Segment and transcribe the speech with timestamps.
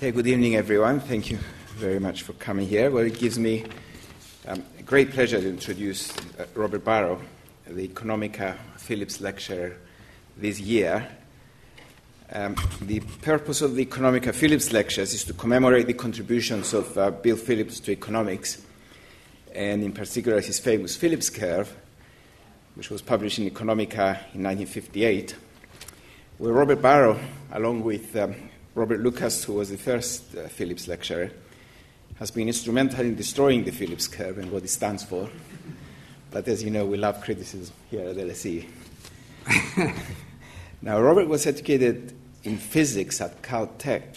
[0.00, 0.98] Okay, good evening, everyone.
[0.98, 1.38] Thank you
[1.76, 2.90] very much for coming here.
[2.90, 3.66] Well, it gives me
[4.48, 7.20] um, great pleasure to introduce uh, Robert Barro,
[7.66, 9.76] the Economica Phillips Lecturer
[10.38, 11.06] this year.
[12.32, 17.10] Um, the purpose of the Economica Phillips Lectures is to commemorate the contributions of uh,
[17.10, 18.62] Bill Phillips to economics,
[19.54, 21.76] and in particular his famous Phillips curve,
[22.74, 25.36] which was published in Economica in 1958,
[26.38, 27.22] where Robert Barro,
[27.52, 28.34] along with um,
[28.80, 31.30] Robert Lucas, who was the first uh, Phillips lecturer,
[32.18, 35.28] has been instrumental in destroying the Phillips curve and what it stands for.
[36.30, 38.66] But as you know, we love criticism here at LSE.
[40.80, 44.16] now, Robert was educated in physics at Caltech.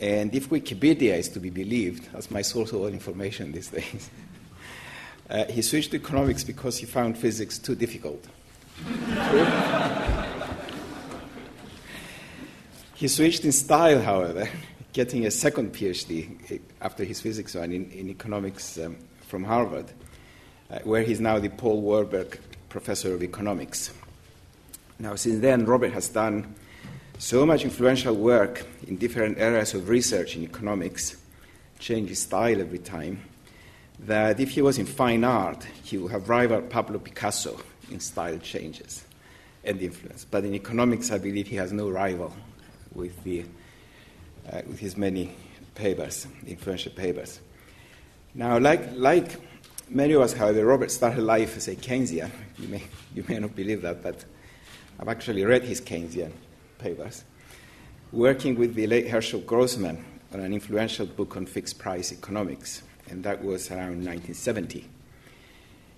[0.00, 4.08] And if Wikipedia is to be believed, as my source of all information these days,
[5.28, 8.26] uh, he switched to economics because he found physics too difficult.
[13.00, 14.46] he switched in style, however,
[14.92, 19.86] getting a second PhD after his physics one in, in economics um, from Harvard,
[20.70, 23.90] uh, where he's now the Paul Warburg Professor of Economics.
[24.98, 26.54] Now, since then, Robert has done
[27.18, 31.16] so much influential work in different areas of research in economics,
[31.78, 33.22] changed his style every time,
[34.00, 38.36] that if he was in fine art, he would have rivaled Pablo Picasso in style
[38.36, 39.06] changes
[39.64, 40.26] and influence.
[40.30, 42.34] But in economics, I believe he has no rival
[42.94, 43.44] with, the,
[44.50, 45.34] uh, with his many
[45.74, 47.40] papers, influential papers.
[48.34, 49.36] Now, like, like
[49.88, 52.30] many of us, however, Robert started life as a Keynesian.
[52.58, 52.82] You may,
[53.14, 54.24] you may not believe that, but
[54.98, 56.32] I've actually read his Keynesian
[56.78, 57.24] papers,
[58.12, 63.24] working with the late Herschel Grossman on an influential book on fixed price economics, and
[63.24, 64.88] that was around 1970.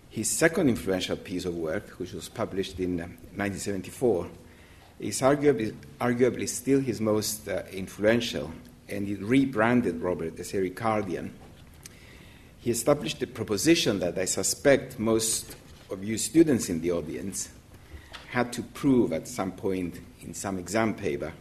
[0.08, 4.28] His second influential piece of work, which was published in 1974, uh,
[4.98, 8.50] is arguably, arguably still his most uh, influential,
[8.88, 11.30] and he rebranded Robert as a Ricardian.
[12.60, 15.56] He established the proposition that I suspect most
[15.90, 17.48] of you students in the audience
[18.30, 21.32] had to prove at some point in some exam paper.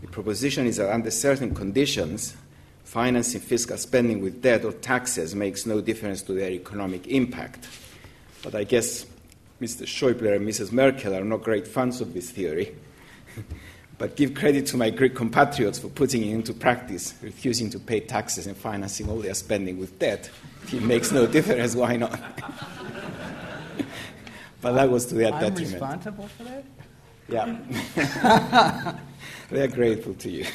[0.00, 2.34] The proposition is that under certain conditions,
[2.84, 7.68] financing fiscal spending with debt or taxes makes no difference to their economic impact.
[8.42, 9.04] But I guess
[9.60, 9.84] Mr.
[9.84, 10.72] Schäuble and Mrs.
[10.72, 12.74] Merkel are not great fans of this theory.
[13.98, 17.98] but give credit to my Greek compatriots for putting it into practice, refusing to pay
[18.00, 20.30] taxes and financing all their spending with debt.
[20.72, 22.12] It makes no difference, why not?
[24.60, 25.72] but that was to their I'm detriment.
[25.72, 26.64] responsible for that?
[27.28, 28.94] Yeah.
[29.50, 30.46] They're grateful to you.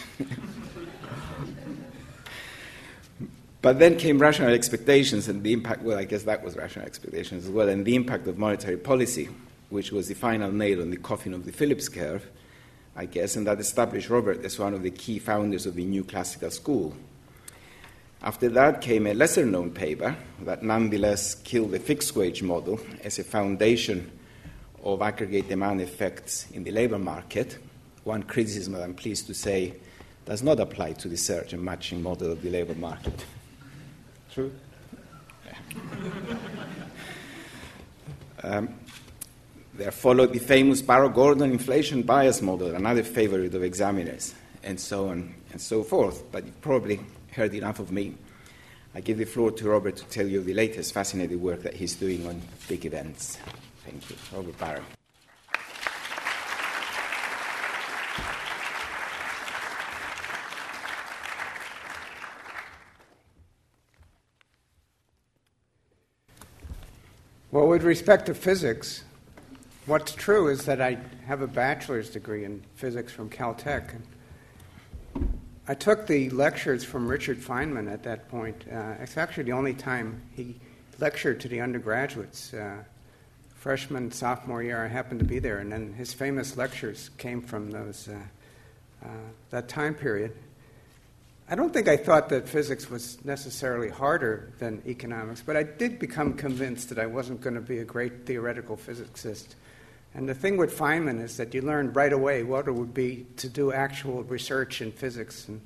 [3.63, 7.45] But then came rational expectations and the impact, well, I guess that was rational expectations
[7.45, 9.29] as well, and the impact of monetary policy,
[9.69, 12.29] which was the final nail on the coffin of the Phillips curve,
[12.93, 16.03] I guess, and that established Robert as one of the key founders of the new
[16.03, 16.93] classical school.
[18.21, 23.17] After that came a lesser known paper that nonetheless killed the fixed wage model as
[23.17, 24.11] a foundation
[24.83, 27.59] of aggregate demand effects in the labor market.
[28.03, 29.75] One criticism that I'm pleased to say
[30.25, 33.23] does not apply to the search and matching model of the labor market.
[34.33, 34.51] True?
[38.43, 38.73] um,
[39.75, 44.33] there followed the famous Barro Gordon inflation bias model, another favorite of examiners,
[44.63, 46.23] and so on and so forth.
[46.31, 46.99] But you've probably
[47.31, 48.15] heard enough of me.
[48.95, 51.95] I give the floor to Robert to tell you the latest fascinating work that he's
[51.95, 53.37] doing on big events.
[53.85, 54.15] Thank you.
[54.31, 54.81] Robert Barro.
[67.53, 69.03] Well, with respect to physics,
[69.85, 70.97] what's true is that I
[71.27, 73.93] have a bachelor's degree in physics from Caltech.
[75.67, 78.65] I took the lectures from Richard Feynman at that point.
[78.67, 80.55] Uh, it's actually the only time he
[80.97, 82.55] lectured to the undergraduates.
[82.55, 82.77] Uh,
[83.53, 87.69] freshman, sophomore year, I happened to be there, and then his famous lectures came from
[87.69, 89.09] those uh, uh,
[89.51, 90.35] that time period.
[91.49, 95.99] I don't think I thought that physics was necessarily harder than economics, but I did
[95.99, 99.55] become convinced that I wasn't going to be a great theoretical physicist.
[100.13, 103.25] And the thing with Feynman is that you learn right away what it would be
[103.37, 105.47] to do actual research in physics.
[105.49, 105.59] And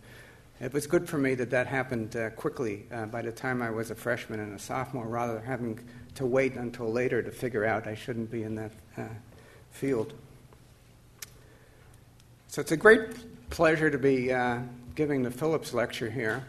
[0.60, 3.70] it was good for me that that happened uh, quickly uh, by the time I
[3.70, 5.80] was a freshman and a sophomore, rather than having
[6.16, 9.04] to wait until later to figure out I shouldn't be in that uh,
[9.70, 10.14] field.
[12.48, 14.62] So it's a great pleasure to be uh,
[14.98, 16.44] giving the Phillips lecture here.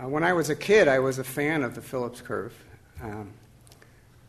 [0.00, 2.54] Uh, when I was a kid, I was a fan of the Phillips curve.
[3.02, 3.32] Um,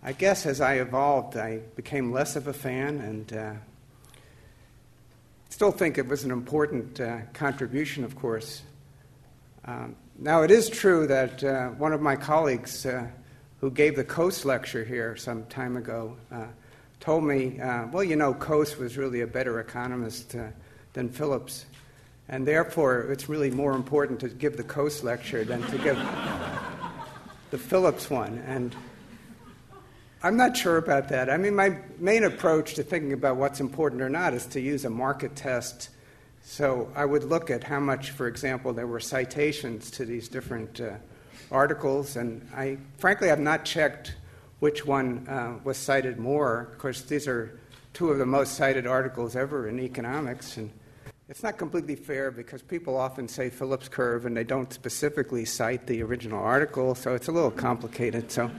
[0.01, 3.53] I guess as I evolved, I became less of a fan, and uh,
[5.49, 8.63] still think it was an important uh, contribution, of course.
[9.65, 13.05] Um, now, it is true that uh, one of my colleagues uh,
[13.61, 16.47] who gave the Coase lecture here some time ago uh,
[16.99, 20.35] told me, uh, well, you know, Coase was really a better economist
[20.93, 21.67] than Phillips.
[22.29, 25.97] And therefore, it's really more important to give the Coase lecture than to give
[27.51, 28.43] the Phillips one.
[28.45, 28.75] And
[30.23, 31.29] I'm not sure about that.
[31.29, 34.83] I mean, my main approach to thinking about what's important or not is to use
[34.83, 35.89] a market test.
[36.41, 40.81] So I would look at how much, for example, there were citations to these different
[40.81, 40.95] uh,
[41.51, 44.15] articles, and I frankly I've not checked
[44.59, 46.69] which one uh, was cited more.
[46.71, 47.59] Of course, these are
[47.93, 50.71] two of the most cited articles ever in economics, and
[51.29, 55.85] it's not completely fair because people often say Phillips curve and they don't specifically cite
[55.85, 58.31] the original article, so it's a little complicated.
[58.31, 58.49] So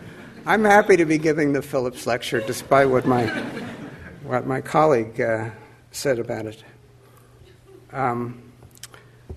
[0.44, 3.26] I'm happy to be giving the Phillips lecture despite what my,
[4.22, 5.50] what my colleague uh,
[5.92, 6.62] said about it.
[7.92, 8.42] Um,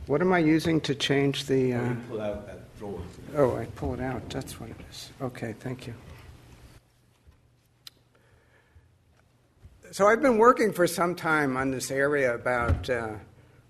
[0.07, 1.74] what am I using to change the.
[1.74, 1.94] Uh...
[2.10, 3.00] pull out that drawer.
[3.36, 4.30] Oh, I pull it out.
[4.30, 5.10] That's what it is.
[5.22, 5.94] Okay, thank you.
[9.93, 13.15] So I've been working for some time on this area about uh,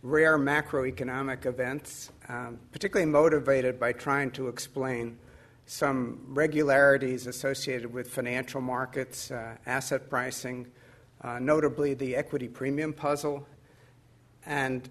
[0.04, 5.18] rare macroeconomic events, um, particularly motivated by trying to explain
[5.66, 10.68] some regularities associated with financial markets, uh, asset pricing,
[11.22, 13.48] uh, notably the equity premium puzzle.
[14.46, 14.88] And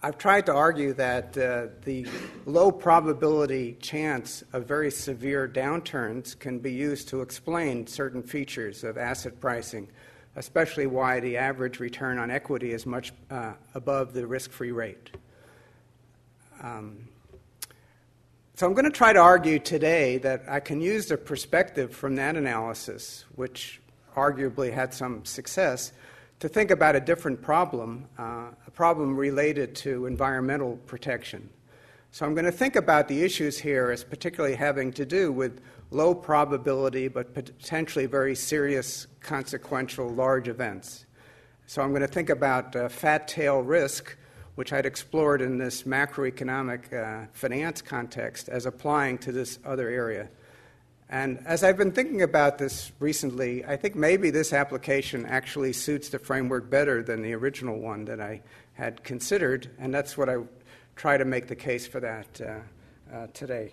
[0.00, 2.06] I've tried to argue that uh, the
[2.46, 8.96] low probability chance of very severe downturns can be used to explain certain features of
[8.96, 9.88] asset pricing,
[10.38, 15.10] especially why the average return on equity is much uh, above the risk free rate.
[16.62, 17.08] Um,
[18.54, 22.16] so I'm going to try to argue today that I can use the perspective from
[22.16, 23.80] that analysis, which
[24.16, 25.92] arguably had some success,
[26.40, 31.48] to think about a different problem, uh, a problem related to environmental protection.
[32.12, 35.60] So I'm going to think about the issues here as particularly having to do with
[35.90, 41.06] low probability but potentially very serious, consequential, large events.
[41.66, 44.16] So I'm going to think about uh, fat tail risk
[44.58, 50.28] which I'd explored in this macroeconomic uh, finance context as applying to this other area.
[51.08, 56.08] And as I've been thinking about this recently, I think maybe this application actually suits
[56.08, 58.42] the framework better than the original one that I
[58.72, 60.38] had considered, and that's what I
[60.96, 63.72] try to make the case for that uh, uh, today.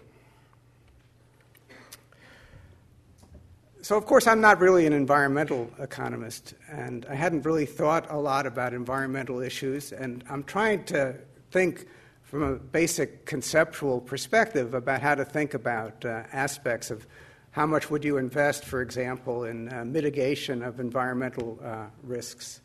[3.85, 8.17] So, of course, I'm not really an environmental economist, and I hadn't really thought a
[8.17, 11.13] lot about environmental issues, and I'm trying to
[11.51, 11.85] think
[12.23, 17.05] from a basic conceptual perspective about how to think about uh, aspects of
[17.51, 22.61] how much would you invest, for example, in uh, mitigation of environmental uh, risks.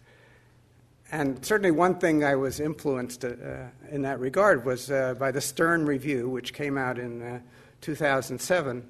[1.12, 3.34] And certainly, one thing I was influenced uh,
[3.90, 7.40] in that regard was uh, by the Stern Review, which came out in uh,
[7.82, 8.88] 2007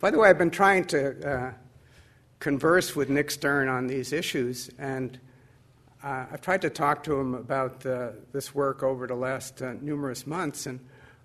[0.00, 1.52] by the way, I've been trying to uh,
[2.38, 5.20] converse with Nick Stern on these issues, and
[6.02, 9.74] uh, I've tried to talk to him about uh, this work over the last uh,
[9.82, 10.64] numerous months.
[10.64, 10.80] And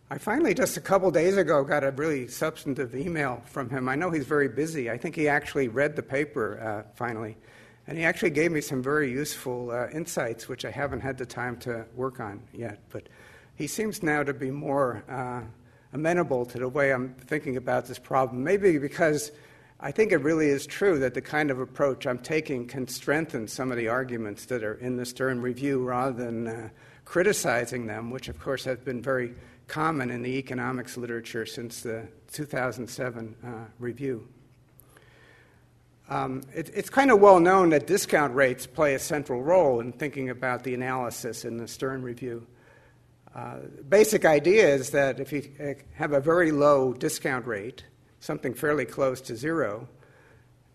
[0.10, 3.88] I finally, just a couple days ago, got a really substantive email from him.
[3.88, 4.92] I know he's very busy.
[4.92, 7.38] I think he actually read the paper uh, finally.
[7.88, 11.26] And he actually gave me some very useful uh, insights, which I haven't had the
[11.26, 12.80] time to work on yet.
[12.90, 13.08] But
[13.56, 15.02] he seems now to be more
[15.94, 18.44] amenable to the way I'm thinking about this problem.
[18.44, 19.32] Maybe because
[19.80, 23.48] I think it really is true that the kind of approach I'm taking can strengthen
[23.48, 26.70] some of the arguments that are in the Stern Review rather than uh,
[27.04, 29.34] criticizing them, which of course has been very
[29.68, 33.50] common in the economics literature since the 2007 uh,
[33.80, 34.28] review.
[36.08, 39.92] Um, it, it's kind of well known that discount rates play a central role in
[39.92, 42.46] thinking about the analysis in the Stern Review.
[43.36, 43.58] Uh,
[43.90, 47.84] basic idea is that if you uh, have a very low discount rate,
[48.22, 49.90] something fairly close to zero,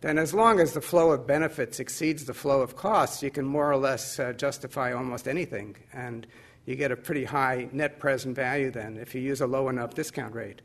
[0.03, 3.47] then as long as the flow of benefits exceeds the flow of costs, you can
[3.47, 5.75] more or less uh, justify almost anything.
[5.95, 6.27] And
[6.67, 9.95] you get a pretty high net present value then if you use a low enough
[9.95, 10.61] discount rate.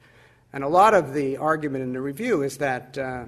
[0.51, 3.25] And a lot of the argument in the review is that uh,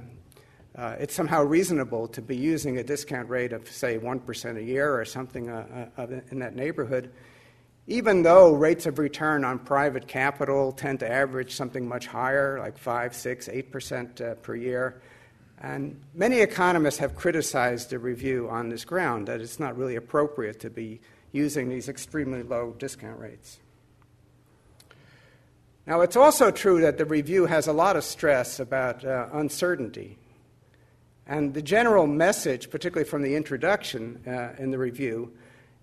[0.76, 4.94] uh, it's somehow reasonable to be using a discount rate of, say, 1% a year
[4.94, 5.90] or something uh,
[6.32, 7.12] in that neighborhood
[7.88, 12.78] even though rates of return on private capital tend to average something much higher, like
[12.78, 15.02] 5, 6, 8% uh, per year.
[15.60, 20.60] And many economists have criticized the review on this ground that it's not really appropriate
[20.60, 21.00] to be
[21.32, 23.60] using these extremely low discount rates.
[25.88, 30.18] Now, it's also true that the review has a lot of stress about uh, uncertainty.
[31.26, 35.32] And the general message, particularly from the introduction uh, in the review,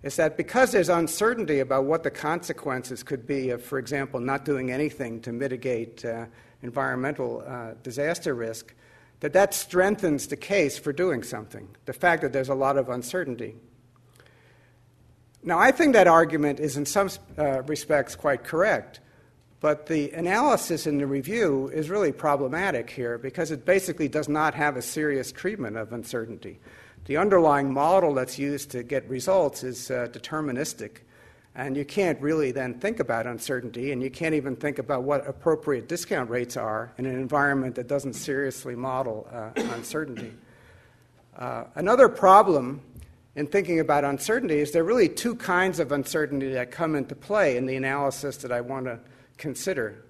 [0.05, 4.45] is that because there's uncertainty about what the consequences could be of, for example, not
[4.45, 6.27] doing anything to mitigate uh,
[6.61, 8.75] environmental uh, disaster risk,
[9.21, 12.87] that that strengthens the case for doing something, the fact that there's a lot of
[12.87, 13.55] uncertainty.
[15.41, 17.09] Now, I think that argument is in some
[17.39, 18.99] uh, respects quite correct,
[19.59, 24.53] but the analysis in the review is really problematic here because it basically does not
[24.53, 26.59] have a serious treatment of uncertainty
[27.05, 30.97] the underlying model that's used to get results is uh, deterministic.
[31.57, 35.25] And you can't really then think about uncertainty, and you can't even think about what
[35.25, 40.33] appropriate discount rates are in an environment that doesn't seriously model uh, uncertainty.
[41.37, 42.81] Uh, another problem
[43.35, 47.15] in thinking about uncertainty is there are really two kinds of uncertainty that come into
[47.15, 48.99] play in the analysis that I want to
[49.37, 50.04] consider.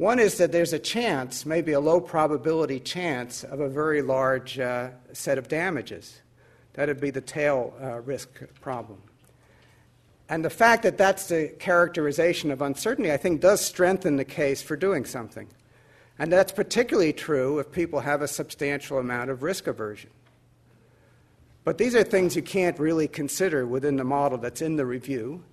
[0.00, 4.58] One is that there's a chance, maybe a low probability chance, of a very large
[4.58, 6.22] uh, set of damages.
[6.72, 8.30] That would be the tail uh, risk
[8.62, 9.02] problem.
[10.26, 14.62] And the fact that that's the characterization of uncertainty, I think, does strengthen the case
[14.62, 15.48] for doing something.
[16.18, 20.08] And that's particularly true if people have a substantial amount of risk aversion.
[21.62, 25.44] But these are things you can't really consider within the model that's in the review.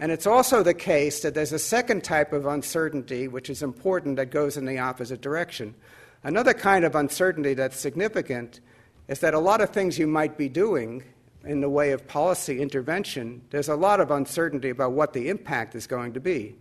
[0.00, 4.16] And it's also the case that there's a second type of uncertainty which is important
[4.16, 5.74] that goes in the opposite direction.
[6.22, 8.60] Another kind of uncertainty that's significant
[9.08, 11.02] is that a lot of things you might be doing
[11.44, 15.74] in the way of policy intervention, there's a lot of uncertainty about what the impact
[15.74, 16.56] is going to be.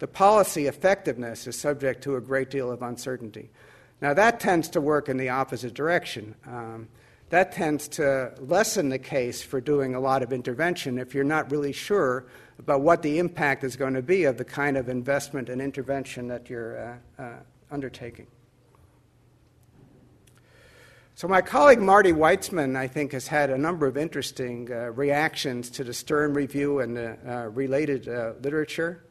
[0.00, 3.50] The policy effectiveness is subject to a great deal of uncertainty.
[4.00, 6.34] Now, that tends to work in the opposite direction.
[6.46, 6.88] Um,
[7.30, 11.50] that tends to lessen the case for doing a lot of intervention if you're not
[11.50, 12.26] really sure
[12.58, 16.28] about what the impact is going to be of the kind of investment and intervention
[16.28, 17.36] that you're uh, uh,
[17.70, 18.26] undertaking.
[21.14, 25.70] So, my colleague Marty Weitzman, I think, has had a number of interesting uh, reactions
[25.70, 29.04] to the Stern Review and the uh, related uh, literature.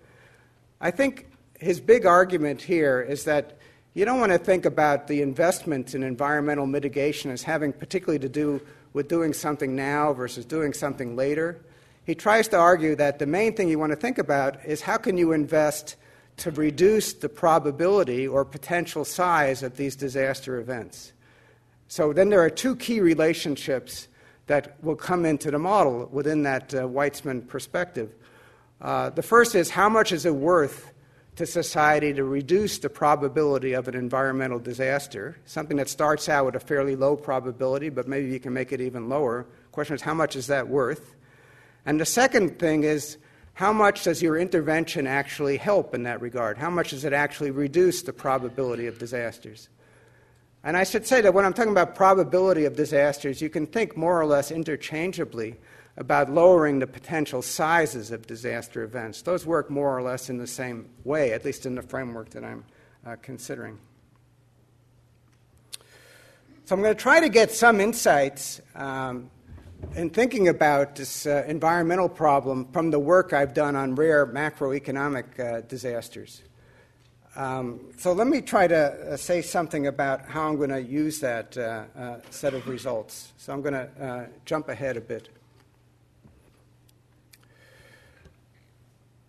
[0.79, 1.27] I think
[1.59, 3.59] his big argument here is that
[3.93, 8.29] you don't want to think about the investment in environmental mitigation as having particularly to
[8.29, 8.61] do
[8.93, 11.61] with doing something now versus doing something later
[12.05, 14.97] he tries to argue that the main thing you want to think about is how
[14.97, 15.95] can you invest
[16.37, 21.13] to reduce the probability or potential size of these disaster events.
[21.87, 24.07] So then there are two key relationships
[24.47, 28.13] that will come into the model within that uh, Weitzman perspective.
[28.81, 30.91] Uh, the first is how much is it worth
[31.35, 36.55] to society to reduce the probability of an environmental disaster, something that starts out with
[36.55, 39.45] a fairly low probability, but maybe you can make it even lower.
[39.67, 41.13] The question is how much is that worth?
[41.85, 43.17] And the second thing is
[43.53, 46.57] how much does your intervention actually help in that regard?
[46.57, 49.69] How much does it actually reduce the probability of disasters?
[50.63, 53.97] And I should say that when I'm talking about probability of disasters, you can think
[53.97, 55.57] more or less interchangeably
[55.97, 59.23] about lowering the potential sizes of disaster events.
[59.23, 62.43] Those work more or less in the same way, at least in the framework that
[62.43, 62.63] I'm
[63.05, 63.79] uh, considering.
[66.65, 69.29] So I'm going to try to get some insights um,
[69.95, 75.39] in thinking about this uh, environmental problem from the work I've done on rare macroeconomic
[75.39, 76.41] uh, disasters.
[77.35, 81.21] Um, so let me try to uh, say something about how I'm going to use
[81.21, 83.31] that uh, uh, set of results.
[83.37, 85.29] So I'm going to uh, jump ahead a bit.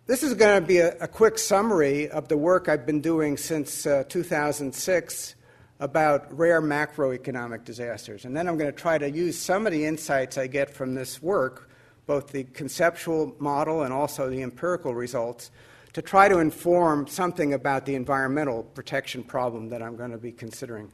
[0.05, 3.37] This is going to be a, a, quick summary of the work I've been doing
[3.37, 5.35] since 2006
[5.83, 8.23] about rare macroeconomic disasters.
[8.23, 10.95] And then I'm going to try to use some of the insights I get from
[10.95, 11.69] this work,
[12.05, 15.51] both the conceptual model and also the empirical results,
[15.91, 20.31] to try to inform something about the environmental protection problem that I'm going to be
[20.31, 20.89] considering.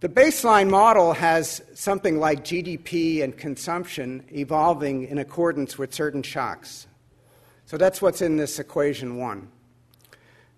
[0.00, 6.86] The baseline model has something like GDP and consumption evolving in accordance with certain shocks.
[7.66, 9.50] So that's what's in this equation one.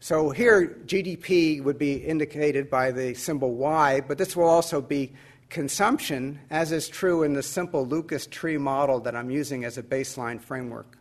[0.03, 5.13] So here, GDP would be indicated by the symbol Y, but this will also be
[5.49, 9.83] consumption, as is true in the simple Lucas tree model that I'm using as a
[9.83, 10.99] baseline framework.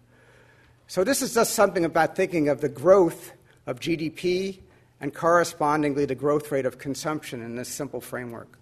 [0.86, 3.34] So this is just something about thinking of the growth
[3.66, 4.60] of GDP
[5.00, 8.60] and correspondingly the growth rate of consumption in this simple framework.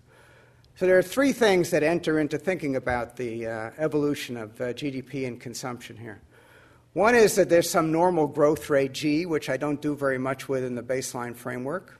[0.78, 4.68] So there are three things that enter into thinking about the uh, evolution of uh,
[4.68, 6.22] GDP and consumption here.
[6.94, 10.50] One is that there's some normal growth rate G, which I don't do very much
[10.50, 12.00] with in the baseline framework.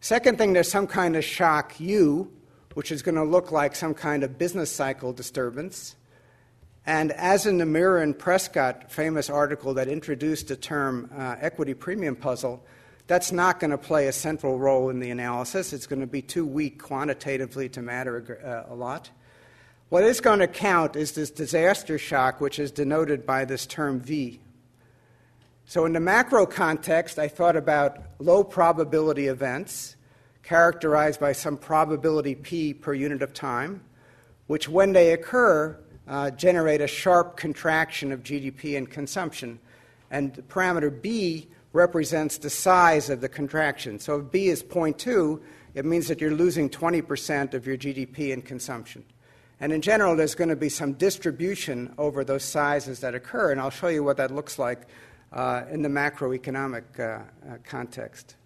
[0.00, 2.32] Second thing, there's some kind of shock U,
[2.74, 5.96] which is going to look like some kind of business cycle disturbance.
[6.86, 11.74] And as in the Mehra and Prescott famous article that introduced the term uh, equity
[11.74, 12.64] premium puzzle,
[13.06, 15.72] that's not going to play a central role in the analysis.
[15.72, 19.10] It's going to be too weak quantitatively to matter a, uh, a lot.
[19.94, 24.00] What is going to count is this disaster shock, which is denoted by this term
[24.00, 24.40] V.
[25.66, 29.94] So, in the macro context, I thought about low probability events
[30.42, 33.82] characterized by some probability p per unit of time,
[34.48, 39.60] which, when they occur, uh, generate a sharp contraction of GDP and consumption.
[40.10, 44.00] And the parameter b represents the size of the contraction.
[44.00, 45.40] So, if b is 0.2,
[45.74, 49.04] it means that you're losing 20% of your GDP and consumption.
[49.64, 53.58] And in general, there's going to be some distribution over those sizes that occur, and
[53.58, 54.82] I'll show you what that looks like
[55.32, 58.36] uh, in the macroeconomic uh, uh, context.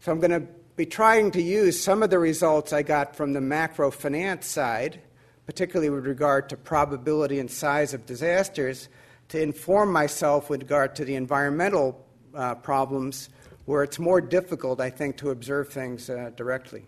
[0.00, 3.32] So I'm going to be trying to use some of the results I got from
[3.32, 5.00] the macro finance side,
[5.46, 8.90] particularly with regard to probability and size of disasters,
[9.30, 12.04] to inform myself with regard to the environmental
[12.34, 13.30] uh, problems
[13.64, 16.84] where it's more difficult, I think, to observe things uh, directly.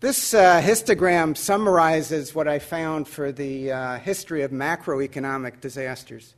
[0.00, 6.36] This uh, histogram summarizes what I found for the uh, history of macroeconomic disasters.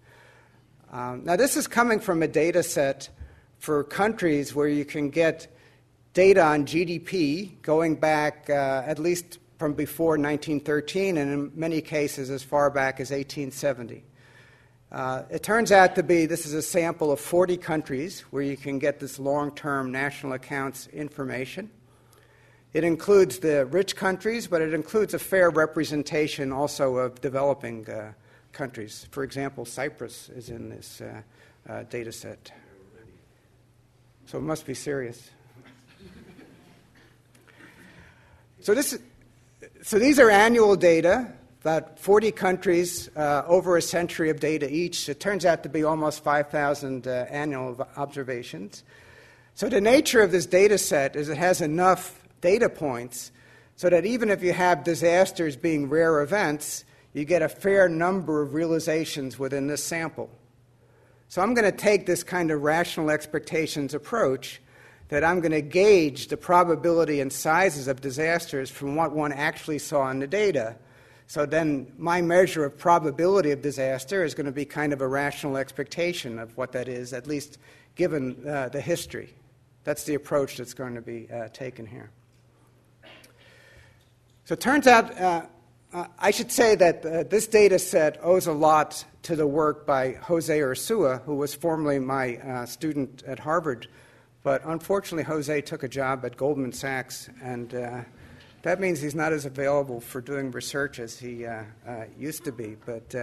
[0.91, 3.11] Um, now, this is coming from a data set
[3.59, 5.55] for countries where you can get
[6.15, 12.31] data on GDP going back uh, at least from before 1913 and in many cases
[12.31, 14.03] as far back as 1870.
[14.91, 18.57] Uh, it turns out to be this is a sample of 40 countries where you
[18.57, 21.71] can get this long term national accounts information.
[22.73, 28.13] It includes the rich countries, but it includes a fair representation also of developing uh,
[28.53, 29.09] countries.
[29.11, 31.23] For example, Cyprus is in this uh,
[31.69, 32.53] uh, data set.
[34.27, 35.31] So it must be serious.
[38.61, 38.97] so, this,
[39.83, 45.09] so these are annual data, about 40 countries, uh, over a century of data each.
[45.09, 48.85] It turns out to be almost 5,000 uh, annual observations.
[49.57, 53.33] So the nature of this data set is it has enough data points
[53.77, 58.43] so that even if you have disasters being rare events, you get a fair number
[58.43, 60.31] of realizations within this sample.
[61.29, 64.61] So I'm going to take this kind of rational expectations approach
[65.09, 69.79] that I'm going to gauge the probability and sizes of disasters from what one actually
[69.79, 70.77] saw in the data.
[71.27, 75.09] So then my measure of probability of disaster is going to be kind of a
[75.09, 77.59] rational expectation of what that is, at least
[77.95, 79.35] given uh, the history.
[79.85, 82.11] That's the approach that's going to be uh, taken here.
[84.51, 85.43] So it turns out, uh,
[85.93, 89.87] uh, I should say that uh, this data set owes a lot to the work
[89.87, 93.87] by Jose Ursua, who was formerly my uh, student at Harvard.
[94.43, 98.01] But unfortunately, Jose took a job at Goldman Sachs, and uh,
[98.63, 101.63] that means he's not as available for doing research as he uh,
[102.19, 102.77] used to be.
[102.85, 103.15] But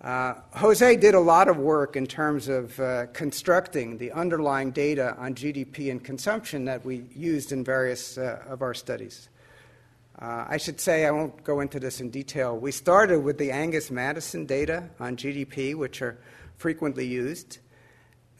[0.00, 5.16] uh, Jose did a lot of work in terms of uh, constructing the underlying data
[5.18, 9.28] on GDP and consumption that we used in various uh, of our studies.
[10.20, 12.56] Uh, I should say, I won't go into this in detail.
[12.56, 16.18] We started with the Angus Maddison data on GDP, which are
[16.56, 17.58] frequently used.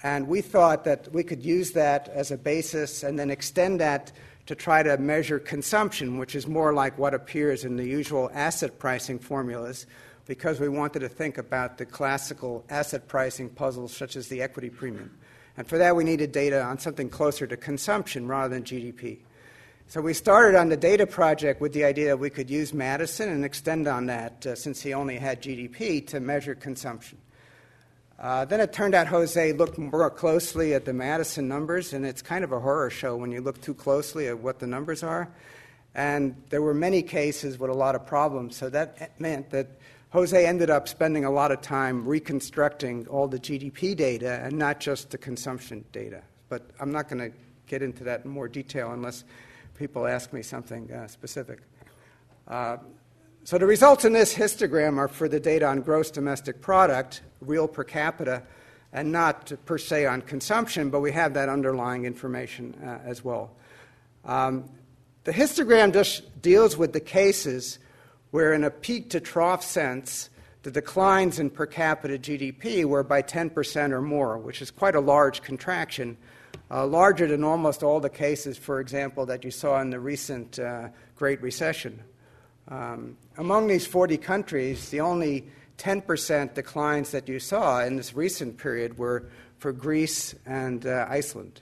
[0.02, 4.12] And we thought that we could use that as a basis and then extend that
[4.46, 8.78] to try to measure consumption, which is more like what appears in the usual asset
[8.78, 9.86] pricing formulas,
[10.24, 14.70] because we wanted to think about the classical asset pricing puzzles such as the equity
[14.70, 15.10] premium.
[15.56, 19.18] And for that, we needed data on something closer to consumption rather than GDP.
[19.88, 23.28] So we started on the data project with the idea that we could use Maddison
[23.28, 27.18] and extend on that, uh, since he only had GDP, to measure consumption.
[28.18, 32.20] Uh, then it turned out Jose looked more closely at the Maddison numbers, and it's
[32.20, 35.28] kind of a horror show when you look too closely at what the numbers are.
[35.94, 38.56] And there were many cases with a lot of problems.
[38.56, 39.68] So that meant that
[40.10, 44.80] Jose ended up spending a lot of time reconstructing all the GDP data and not
[44.80, 46.22] just the consumption data.
[46.48, 47.36] But I'm not going to
[47.68, 49.22] get into that in more detail unless
[49.76, 51.60] people ask me something uh, specific.
[52.48, 52.78] Uh,
[53.44, 57.68] so the results in this histogram are for the data on gross domestic product, real
[57.68, 58.42] per capita,
[58.92, 63.50] and not per se on consumption, but we have that underlying information uh, as well.
[64.24, 64.68] Um,
[65.24, 67.78] the histogram just deals with the cases
[68.30, 70.30] where, in a peak to trough sense,
[70.62, 75.00] the declines in per capita GDP were by 10% or more, which is quite a
[75.00, 76.16] large contraction
[76.70, 80.58] uh, larger than almost all the cases, for example, that you saw in the recent
[80.58, 82.02] uh, Great Recession.
[82.68, 85.46] Um, among these 40 countries, the only
[85.78, 91.60] 10% declines that you saw in this recent period were for Greece and uh, Iceland.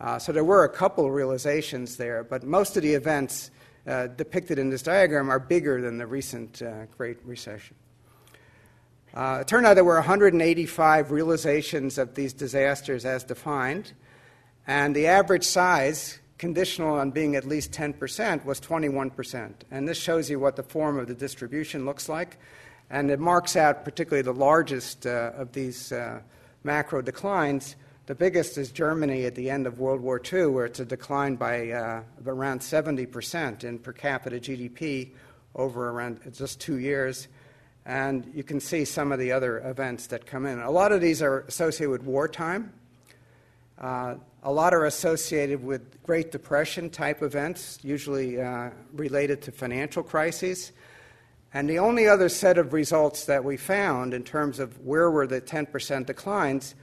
[0.00, 3.50] Uh, so there were a couple realizations there, but most of the events
[3.86, 7.76] uh, depicted in this diagram are bigger than the recent uh, Great Recession.
[9.16, 13.92] it turned out there were 185 realizations of these disasters as defined.
[14.66, 19.52] And the average size conditional on being at least 10% was 21%.
[19.70, 22.38] And this shows you what the form of the distribution looks like.
[22.90, 26.20] And it marks out particularly the largest uh, of these uh,
[26.62, 27.76] macro declines.
[28.06, 31.36] The biggest is Germany at the end of World War II, where it's a decline
[31.36, 35.12] by uh, around 70% in per capita GDP
[35.54, 37.28] over around just two years.
[37.86, 40.58] And you can see some of the other events that come in.
[40.60, 42.72] A lot of these are associated with wartime.
[43.78, 50.02] Uh, a lot are associated with Great Depression type events, usually uh, related to financial
[50.02, 50.72] crises.
[51.54, 55.26] And the only other set of results that we found in terms of where were
[55.26, 56.74] the 10% declines,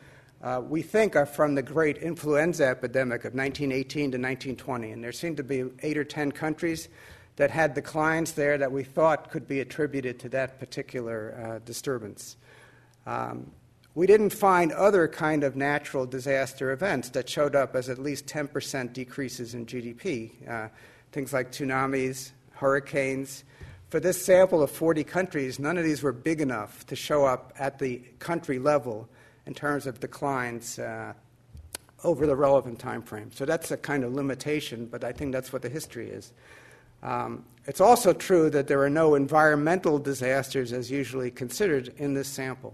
[0.42, 4.92] uh, we think are from the great influenza epidemic of 1918 to 1920.
[4.92, 6.90] And there seemed to be eight or 10 countries
[7.36, 12.38] that had declines there that we thought could be attributed to that particular uh, disturbance.
[13.06, 13.52] Um,
[13.94, 18.26] we didn't find other kind of natural disaster events that showed up as at least
[18.26, 20.50] 10% decreases in GDP.
[20.50, 20.70] Uh,
[21.12, 23.44] things like tsunamis, hurricanes.
[23.90, 27.54] For this sample of 40 countries, none of these were big enough to show up
[27.60, 29.10] at the country level
[29.46, 31.14] in terms of declines uh,
[32.04, 33.32] over the relevant time frame.
[33.34, 36.32] So that's a kind of limitation, but I think that's what the history is.
[37.04, 42.28] Um, it's also true that there are no environmental disasters as usually considered in this
[42.28, 42.74] sample,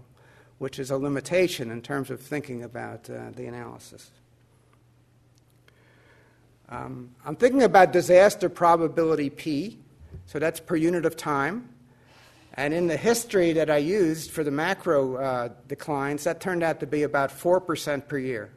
[0.58, 4.10] which is a limitation in terms of thinking about uh, the analysis.
[6.68, 9.78] Um, I'm thinking about disaster probability P,
[10.26, 11.68] so that's per unit of time.
[12.54, 16.80] And in the history that I used for the macro uh, declines, that turned out
[16.80, 18.50] to be about 4% per year.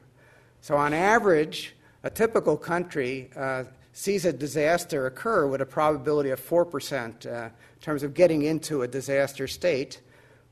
[0.61, 6.39] So, on average, a typical country uh, sees a disaster occur with a probability of
[6.39, 10.01] 4% uh, in terms of getting into a disaster state,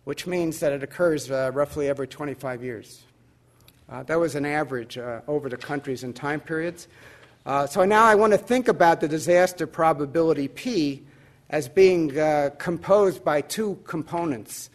[0.04, 3.04] which means that it occurs uh, roughly every 25 years.
[3.90, 6.88] Uh, that was an average uh, over the countries and time periods.
[7.46, 11.04] Uh, so now I want to think about the disaster probability P
[11.50, 14.70] as being uh, composed by two components.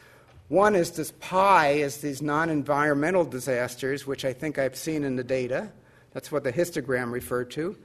[0.48, 5.16] One is this pi is these non environmental disasters, which I think I've seen in
[5.16, 5.70] the data.
[6.12, 7.76] That's what the histogram referred to.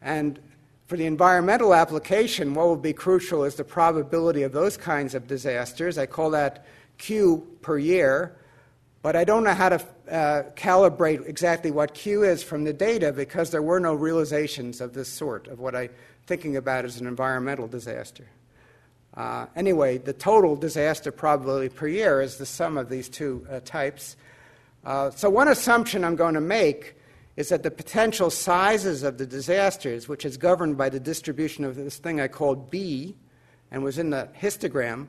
[0.00, 0.38] And
[0.86, 5.26] for the environmental application, what will be crucial is the probability of those kinds of
[5.26, 5.96] disasters.
[5.96, 6.66] I call that
[6.98, 8.36] Q per year,
[9.00, 13.12] but I don't know how to uh, calibrate exactly what Q is from the data
[13.12, 15.90] because there were no realizations of this sort, of what I'm
[16.26, 18.26] thinking about as an environmental disaster.
[19.14, 23.60] Uh, anyway, the total disaster probability per year is the sum of these two uh,
[23.60, 24.16] types.
[24.84, 26.94] Uh, so, one assumption I'm going to make
[27.36, 31.76] is that the potential sizes of the disasters, which is governed by the distribution of
[31.76, 33.16] this thing I called B
[33.70, 35.06] and was in the histogram,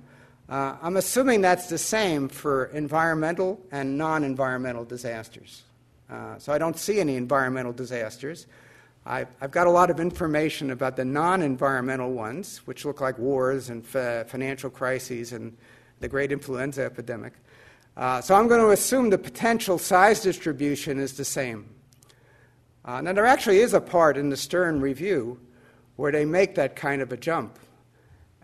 [0.49, 5.63] uh, I'm assuming that's the same for environmental and non environmental disasters.
[6.09, 8.45] Uh, so I don't see any environmental disasters.
[9.05, 13.17] I've, I've, got a lot of information about the non environmental ones, which look like
[13.17, 15.55] wars and financial crises and
[15.99, 17.33] the great influenza epidemic.
[17.95, 21.72] Uh, so I'm going to assume the potential size distribution is the same.
[22.85, 25.39] Uh, now, there actually is a part in the Stern review
[25.95, 27.57] where they make that kind of a jump.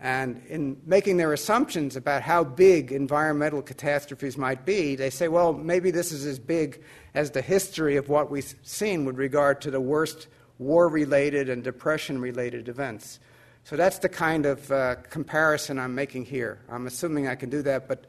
[0.01, 5.51] And in making their assumptions about how big environmental catastrophes might be, they say, well,
[5.51, 6.81] maybe this is as big
[7.13, 11.63] as the history of what we've seen with regard to the worst war related and
[11.63, 13.19] depression related events.
[13.65, 16.59] So that's the kind of uh, comparison I'm making here.
[16.69, 18.05] I'm assuming I can do that, but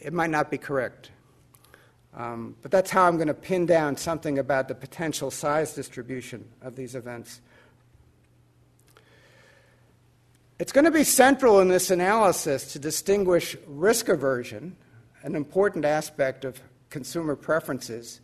[0.00, 1.10] it might not be correct.
[2.16, 6.48] Um, but that's how I'm going to pin down something about the potential size distribution
[6.60, 7.40] of these events.
[10.58, 14.76] It's going to be central in this analysis to distinguish risk aversion,
[15.22, 18.20] an important aspect of consumer preferences,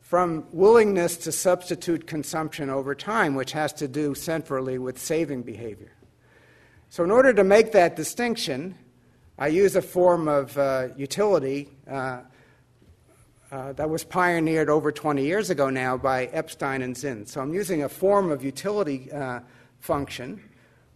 [0.00, 5.90] from willingness to substitute consumption over time, which has to do centrally with saving behavior.
[6.90, 8.76] So, in order to make that distinction,
[9.36, 11.68] I use a form of uh, utility.
[11.90, 12.20] Uh,
[13.52, 17.26] uh, that was pioneered over 20 years ago now by Epstein and Zin.
[17.26, 19.40] So I'm using a form of utility uh,
[19.80, 20.40] function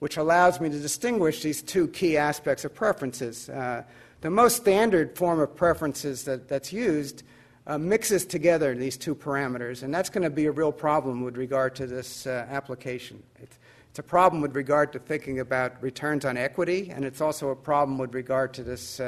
[0.01, 3.49] which allows me to distinguish these two key aspects of preferences.
[3.49, 3.83] Uh,
[4.23, 7.23] the most standard form of preferences that, that's used
[7.67, 11.37] uh, mixes together these two parameters, and that's going to be a real problem with
[11.37, 13.23] regard to this uh, application.
[13.41, 13.59] It's,
[13.91, 17.57] it's a problem with regard to thinking about returns on equity, and it's also a
[17.57, 19.01] problem with regard to this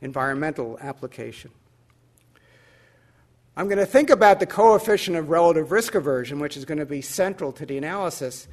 [0.00, 1.50] environmental application.
[3.58, 6.84] I'm going to think about the coefficient of relative risk aversion, which is going to
[6.84, 8.48] be central to the analysis,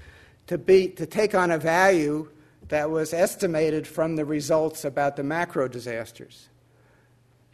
[0.48, 2.30] to, be, to take on a value
[2.70, 6.48] that was estimated from the results about the macro disasters.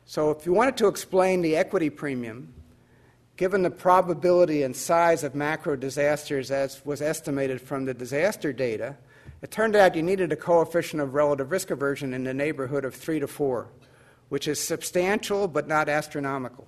[0.05, 2.53] So, if you wanted to explain the equity premium,
[3.35, 8.95] given the probability and size of macro disasters as was estimated from the disaster data,
[9.41, 12.93] it turned out you needed a coefficient of relative risk aversion in the neighborhood of
[12.93, 13.69] 3 to 4,
[14.29, 16.67] which is substantial but not astronomical.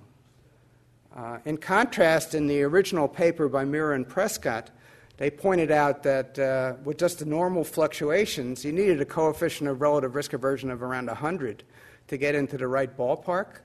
[1.14, 4.70] Uh, in contrast, in the original paper by Mehra and Prescott,
[5.18, 9.80] they pointed out that uh, with just the normal fluctuations, you needed a coefficient of
[9.80, 11.62] relative risk aversion of around 100
[12.08, 13.58] to get into the right ballpark.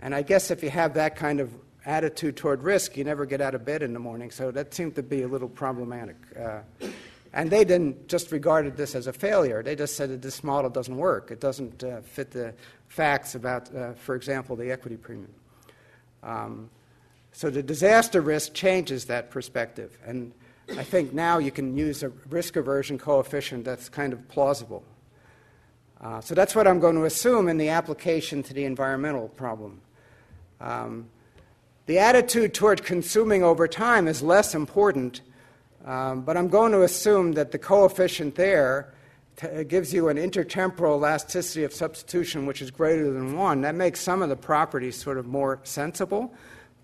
[0.00, 1.52] And I guess if you have that kind of
[1.84, 4.30] attitude toward risk, you never get out of bed in the morning.
[4.30, 6.16] So that seemed to be a little problematic.
[6.38, 6.60] Uh,
[7.32, 9.62] and they didn't just regarded this as a failure.
[9.62, 11.30] They just said that this model doesn't work.
[11.30, 12.54] It doesn't uh, fit the
[12.88, 15.32] facts about, uh, for example, the equity premium.
[16.26, 16.70] Um,
[17.32, 19.96] so the disaster risk changes that perspective.
[20.04, 20.32] And
[20.76, 24.82] I think now you can use a risk aversion coefficient that's kind of plausible.
[26.00, 29.80] Uh, so that's what I'm going to assume in the application to the environmental problem.
[30.60, 31.08] Um,
[31.86, 35.20] the attitude toward consuming over time is less important,
[35.84, 38.92] um, but I'm going to assume that the coefficient there
[39.36, 43.60] t- gives you an intertemporal elasticity of substitution which is greater than 1.
[43.60, 46.34] That makes some of the properties sort of more sensible.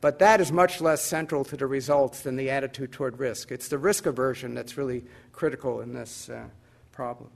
[0.02, 3.52] But that is much less central to the results than the attitude toward risk.
[3.52, 6.42] It's the risk aversion that's really critical in this uh,
[6.90, 7.30] problem.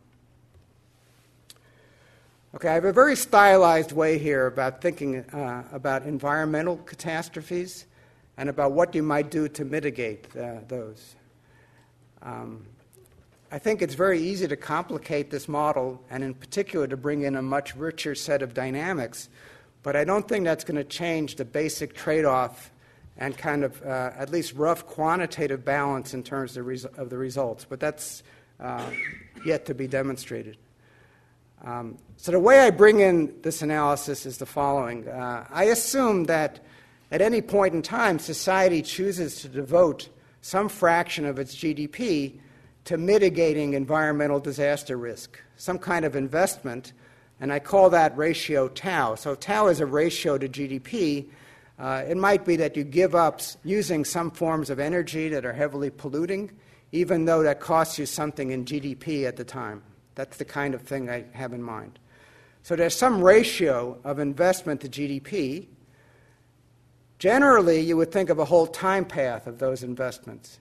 [2.56, 7.86] Okay, I have a very stylized way here about thinking uh, about environmental catastrophes
[8.36, 11.14] and about what you might do to mitigate uh, those.
[12.22, 12.66] Um,
[13.56, 17.36] I think it's very easy to complicate this model, and in particular to bring in
[17.36, 19.30] a much richer set of dynamics
[19.86, 22.72] but I don't think that's going to change the basic trade off
[23.18, 26.66] and kind of uh, at least rough quantitative balance in terms of,
[26.98, 27.64] of the results.
[27.64, 28.24] But that's
[28.58, 28.90] uh,
[29.44, 30.56] yet to be demonstrated.
[31.64, 36.24] Um, so, the way I bring in this analysis is the following uh, I assume
[36.24, 36.64] that
[37.12, 40.08] at any point in time, society chooses to devote
[40.42, 42.40] some fraction of its GDP
[42.86, 46.92] to mitigating environmental disaster risk, some kind of investment
[47.40, 49.14] and I call that ratio tau.
[49.14, 51.26] So tau is a ratio to GDP.
[51.78, 55.52] Uh, it might be that you give up using some forms of energy that are
[55.52, 56.50] heavily polluting,
[56.92, 59.82] even though that costs you something in GDP at the time.
[60.14, 61.98] That's the kind of thing I have in mind.
[62.62, 65.66] So there's some ratio of investment to GDP.
[67.18, 70.58] Generally, you would think of a whole time path of those investments.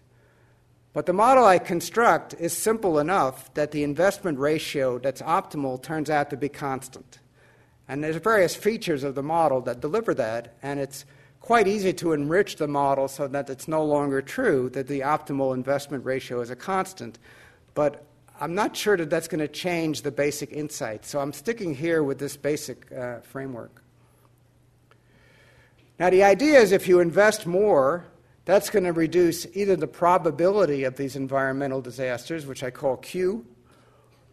[0.95, 6.09] But the model I construct is simple enough that the investment ratio that's optimal turns
[6.09, 7.19] out to be constant.
[7.89, 11.03] And there's various features of the model that deliver that, and it's
[11.41, 15.53] quite easy to enrich the model so that it's no longer true that the optimal
[15.53, 17.19] investment ratio is a constant.
[17.73, 18.05] But
[18.39, 21.03] I'm not sure that that's going to change the basic insight.
[21.03, 23.83] So I'm sticking here with this basic uh, framework.
[25.99, 28.05] Now, the idea is if you invest more,
[28.45, 33.45] that's going to reduce either the probability of these environmental disasters, which I call Q,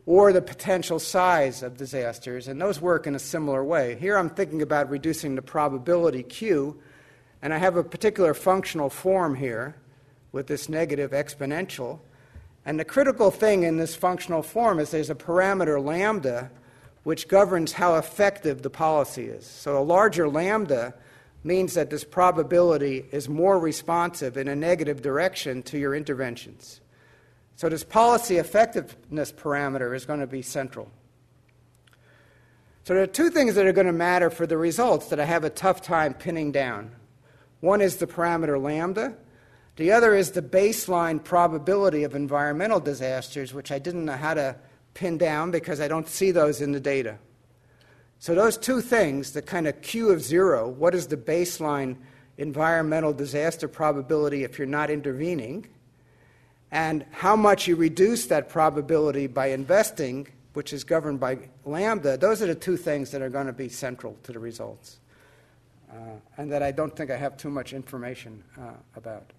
[0.04, 3.96] or the potential size of disasters, and those work in a similar way.
[3.96, 6.80] Here I'm thinking about reducing the probability Q,
[7.40, 9.76] and I have a particular functional form here
[10.30, 12.00] with this negative exponential.
[12.64, 16.50] And the critical thing in this functional form is there's a parameter lambda
[17.02, 19.44] which governs how effective the policy is.
[19.44, 20.94] So a larger lambda
[21.44, 26.80] means that this probability is more responsive in a negative direction to your interventions.
[27.56, 30.90] So, this policy effectiveness parameter is going to be central.
[32.84, 35.24] So, there are two things that are going to matter for the results that I
[35.24, 36.90] have a tough time pinning down.
[37.60, 39.16] One is the parameter lambda,
[39.76, 44.56] the other is the baseline probability of environmental disasters, which I didn't know how to
[44.94, 47.18] pin down because I don't see those in the data.
[48.22, 51.96] So, those two things, the kind of Q of zero, what is the baseline
[52.38, 55.66] environmental disaster probability if you're not intervening,
[56.70, 62.40] and how much you reduce that probability by investing, which is governed by lambda, those
[62.40, 65.00] are the two things that are going to be central to the results,
[65.90, 65.96] uh,
[66.36, 69.32] and that I don't think I have too much information uh, about.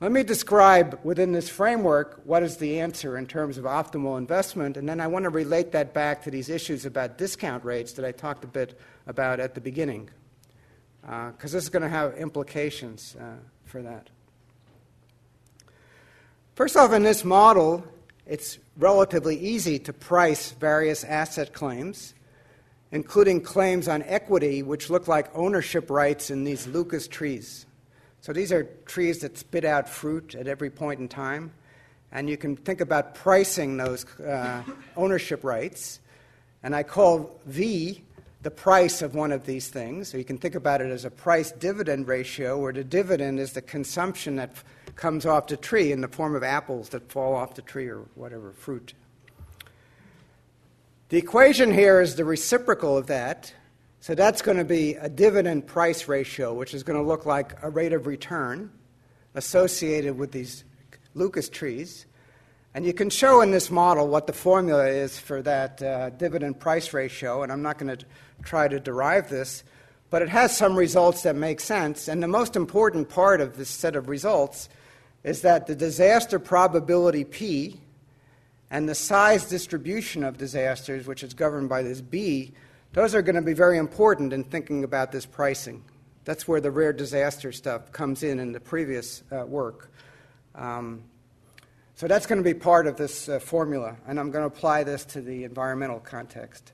[0.00, 4.78] Let me describe within this framework what is the answer in terms of optimal investment,
[4.78, 8.06] and then I want to relate that back to these issues about discount rates that
[8.06, 10.08] I talked a bit about at the beginning,
[11.02, 13.24] because uh, this is going to have implications uh,
[13.66, 14.08] for that.
[16.54, 17.84] First off, in this model,
[18.26, 22.14] it's relatively easy to price various asset claims,
[22.90, 27.66] including claims on equity, which look like ownership rights in these Lucas trees.
[28.20, 31.52] So these are trees that spit out fruit at every point in time.
[32.12, 34.62] And you can think about pricing those uh,
[34.96, 36.00] ownership rights.
[36.62, 38.02] And I call V
[38.42, 40.08] the price of one of these things.
[40.08, 43.52] So you can think about it as a price dividend ratio, where the dividend is
[43.52, 44.64] the consumption that f-
[44.96, 48.06] comes off the tree in the form of apples that fall off the tree or
[48.14, 48.94] whatever fruit.
[51.10, 53.52] The equation here is the reciprocal of that.
[54.02, 57.62] So that's going to be a dividend price ratio, which is going to look like
[57.62, 58.70] a rate of return
[59.34, 60.64] associated with these
[61.12, 62.06] Lucas trees.
[62.72, 66.58] And you can show in this model what the formula is for that uh, dividend
[66.58, 68.06] price ratio, and I'm not going to
[68.42, 69.64] try to derive this,
[70.08, 72.08] but it has some results that make sense.
[72.08, 74.70] And the most important part of this set of results
[75.24, 77.78] is that the disaster probability P
[78.70, 82.54] and the size distribution of disasters, which is governed by this B,
[82.92, 85.84] those are going to be very important in thinking about this pricing.
[86.24, 89.90] That's where the rare disaster stuff comes in in the previous uh, work.
[90.54, 91.02] Um,
[91.94, 94.84] so that's going to be part of this uh, formula, and I'm going to apply
[94.84, 96.72] this to the environmental context.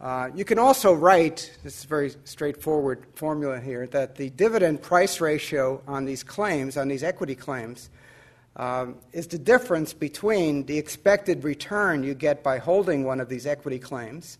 [0.00, 4.80] Uh, you can also write, this is a very straightforward formula here, that the dividend
[4.80, 7.90] price ratio on these claims, on these equity claims,
[8.56, 13.46] um, is the difference between the expected return you get by holding one of these
[13.46, 14.38] equity claims.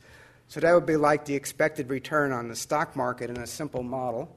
[0.50, 3.84] So that would be like the expected return on the stock market in a simple
[3.84, 4.36] model,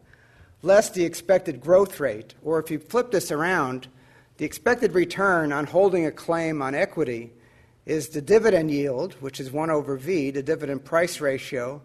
[0.61, 2.35] less the expected growth rate.
[2.43, 3.87] Or if you flip this around,
[4.37, 7.33] the expected return on holding a claim on equity
[7.87, 11.81] is the dividend yield, which is 1 over V, the dividend price ratio,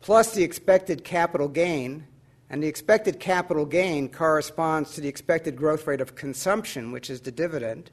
[0.00, 2.06] plus the expected capital gain.
[2.48, 7.20] And the expected capital gain corresponds to the expected growth rate of consumption, which is
[7.20, 7.90] the dividend.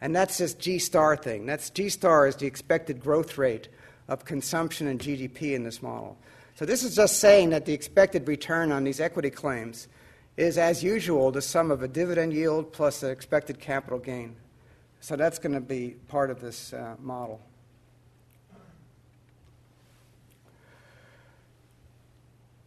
[0.00, 1.46] And that's this G star thing.
[1.46, 3.68] That's G star is the expected growth rate
[4.12, 6.18] of consumption and GDP in this model.
[6.54, 9.88] So this is just saying that the expected return on these equity claims
[10.36, 14.36] is, as usual, the sum of a dividend yield plus the expected capital gain.
[15.00, 17.40] So that's going to be part of this uh, model.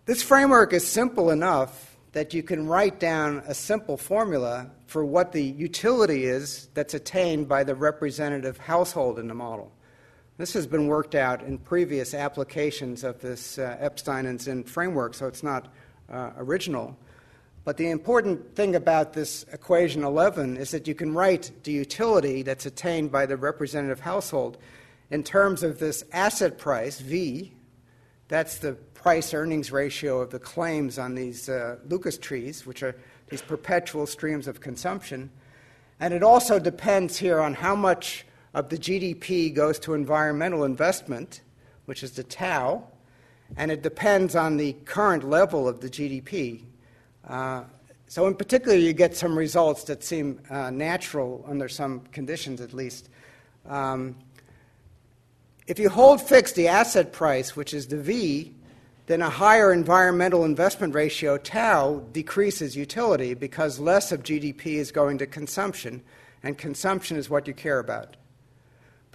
[0.05, 5.31] This framework is simple enough that you can write down a simple formula for what
[5.31, 9.71] the utility is that's attained by the representative household in the model.
[10.37, 15.13] This has been worked out in previous applications of this uh, Epstein and Zin framework,
[15.13, 15.73] so it's not
[16.11, 16.97] uh, original.
[17.63, 22.41] But the important thing about this equation 11 is that you can write the utility
[22.41, 24.57] that's attained by the representative household
[25.09, 27.53] in terms of this asset price, V.
[28.27, 32.95] That's the price earnings ratio of the claims on these uh, Lucas trees, which are
[33.29, 35.29] these perpetual streams of consumption.
[36.01, 41.41] And it also depends here on how much of the GDP goes to environmental investment,
[41.85, 42.87] which is the tau,
[43.55, 46.63] and it depends on the current level of the GDP,
[47.27, 47.63] uh,
[48.07, 52.73] so, in particular, you get some results that seem uh, natural under some conditions, at
[52.73, 53.09] least.
[53.67, 54.15] Um,
[55.65, 58.53] if you hold fixed the asset price, which is the V,
[59.07, 65.17] then a higher environmental investment ratio, tau, decreases utility because less of GDP is going
[65.17, 66.03] to consumption,
[66.43, 68.15] and consumption is what you care about.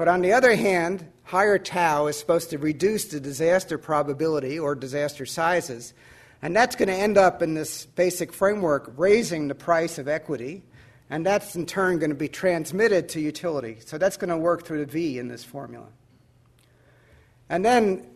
[0.01, 4.75] But on the other hand, higher tau is supposed to reduce the disaster probability or
[4.75, 5.93] disaster sizes,
[6.41, 10.63] and that's going to end up in this basic framework raising the price of equity,
[11.11, 13.77] and that's in turn going to be transmitted to utility.
[13.85, 15.89] So that's going to work through the V in this formula.
[17.51, 18.07] And then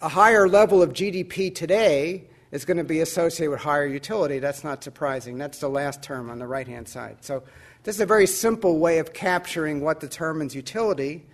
[0.00, 4.38] a higher level of GDP today is going to be associated with higher utility.
[4.38, 5.36] That's not surprising.
[5.36, 7.18] That's the last term on the right hand side.
[7.20, 7.42] So
[7.82, 11.26] this is a very simple way of capturing what determines utility.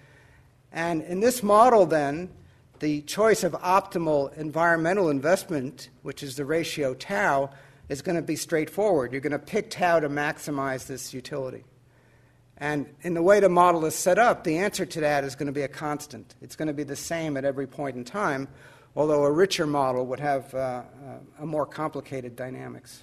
[0.72, 2.28] And in this model, then,
[2.80, 7.50] the choice of optimal environmental investment, which is the ratio tau,
[7.88, 9.12] is going to be straightforward.
[9.12, 11.62] You're going to pick tau to maximize this utility.
[12.56, 15.46] And in the way the model is set up, the answer to that is going
[15.46, 16.34] to be a constant.
[16.42, 18.48] It's going to be the same at every point in time,
[18.94, 20.82] although a richer model would have uh, uh
[21.40, 23.00] a more complicated dynamics.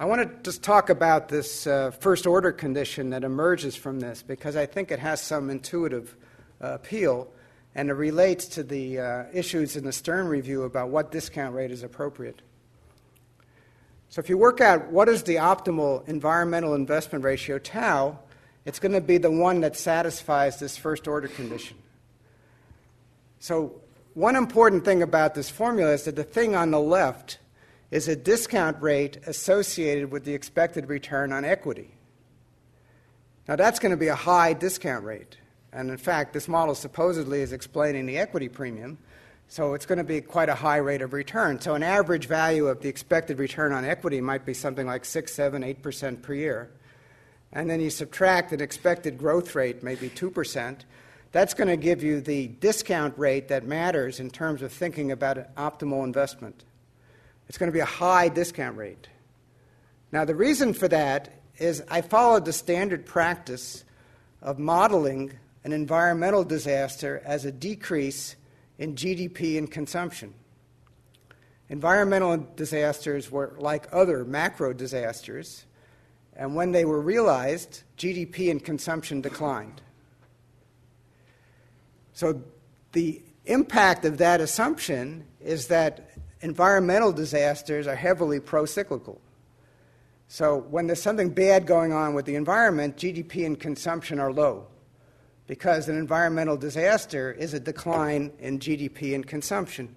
[0.00, 4.20] I want to just talk about this uh, first order condition that emerges from this
[4.20, 6.16] because I think it has some intuitive
[6.60, 7.28] uh, appeal
[7.74, 11.70] and it relates to the uh, issues in the Stern review about what discount rate
[11.70, 12.42] is appropriate.
[14.08, 18.18] So, if you work out what is the optimal environmental investment ratio tau,
[18.64, 21.78] it's going to be the one that satisfies this first order condition.
[23.42, 23.80] So,
[24.14, 27.40] one important thing about this formula is that the thing on the left
[27.90, 31.96] is a discount rate associated with the expected return on equity.
[33.48, 35.38] Now, that's going to be a high discount rate.
[35.72, 38.96] And in fact, this model supposedly is explaining the equity premium,
[39.48, 41.60] so it's going to be quite a high rate of return.
[41.60, 45.34] So an average value of the expected return on equity might be something like 6,
[45.34, 46.70] 7, 8% per year.
[47.52, 50.84] And then you subtract an expected growth rate, maybe 2%.
[51.32, 55.38] That's going to give you the discount rate that matters in terms of thinking about
[55.38, 56.64] an optimal investment.
[57.48, 59.08] It's going to be a high discount rate.
[60.12, 63.84] Now, the reason for that is I followed the standard practice
[64.42, 65.32] of modeling
[65.64, 68.36] an environmental disaster as a decrease
[68.78, 70.34] in GDP and consumption.
[71.68, 75.64] Environmental disasters were like other macro disasters,
[76.36, 79.80] and when they were realized, GDP and consumption declined.
[82.12, 82.42] So
[82.92, 86.10] the impact of that assumption is that
[86.40, 89.20] environmental disasters are heavily pro-cyclical.
[90.28, 94.66] So when there's something bad going on with the environment, GDP and consumption are low
[95.46, 99.94] because an environmental disaster is a decline in GDP and consumption.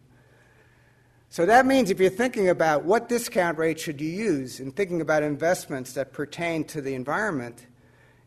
[1.29, 5.01] So that means if you're thinking about what discount rate should you use in thinking
[5.01, 7.67] about investments that pertain to the environment,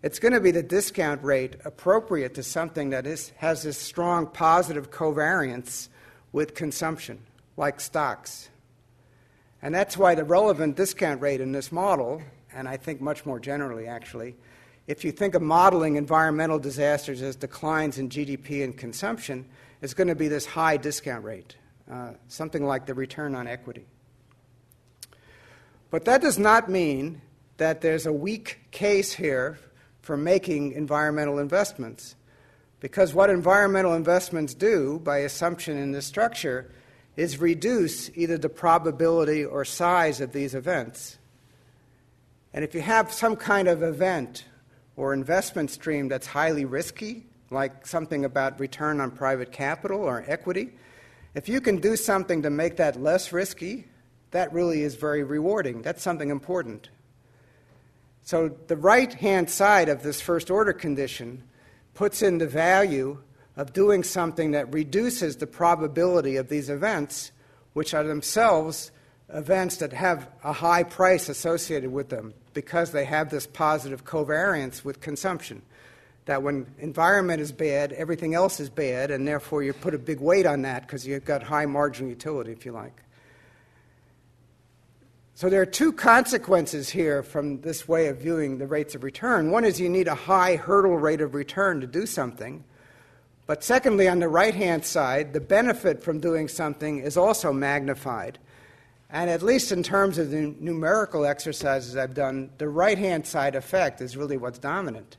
[0.03, 4.26] it's going to be the discount rate appropriate to something that is, has this strong
[4.26, 5.88] positive covariance
[6.30, 7.20] with consumption,
[7.57, 8.49] like stocks.
[9.61, 12.22] And that's why the relevant discount rate in this model,
[12.53, 14.36] and I think much more generally actually,
[14.86, 19.46] if you think of modeling environmental disasters as declines in GDP and consumption,
[19.82, 21.57] is going to be this high discount rate,
[21.90, 23.84] uh, something like the return on equity.
[25.90, 27.20] But that does not mean
[27.57, 29.59] that there's a weak case here
[30.09, 32.17] for making environmental investments.
[32.81, 36.73] Because what environmental investments do, by assumption in this structure,
[37.19, 41.19] is reduce either the probability or size of these events.
[42.55, 44.47] And if you have some kind of event
[44.97, 50.71] or investment stream that's highly risky, like something about return on private capital or equity,
[51.35, 53.85] if you can do something to make that less risky,
[54.31, 55.83] that really is very rewarding.
[55.83, 56.89] That's something important.
[58.29, 61.45] So the right hand side of this first order condition
[61.95, 63.16] puts in the value
[63.57, 67.33] of doing something that reduces the probability of these events,
[67.72, 68.91] which are themselves
[69.33, 74.85] events that have a high price associated with them because they have this positive covariance
[74.85, 75.62] with consumption.
[76.26, 80.20] That when environment is bad, everything else is bad, and therefore you put a big
[80.20, 83.03] weight on that because you've got high marginal utility, if you like.
[85.39, 89.53] So there are two consequences here from this way of viewing the rates of return.
[89.53, 92.64] One is you need a high hurdle rate of return to do something.
[93.47, 98.41] But secondly, on the right hand side, the benefit from doing something is also magnified.
[99.11, 103.55] And at least in terms of the numerical exercises I've done, the right hand side
[103.55, 105.18] effect is really what's dominant.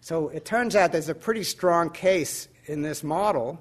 [0.00, 3.58] So it turns out there's a pretty strong case in this model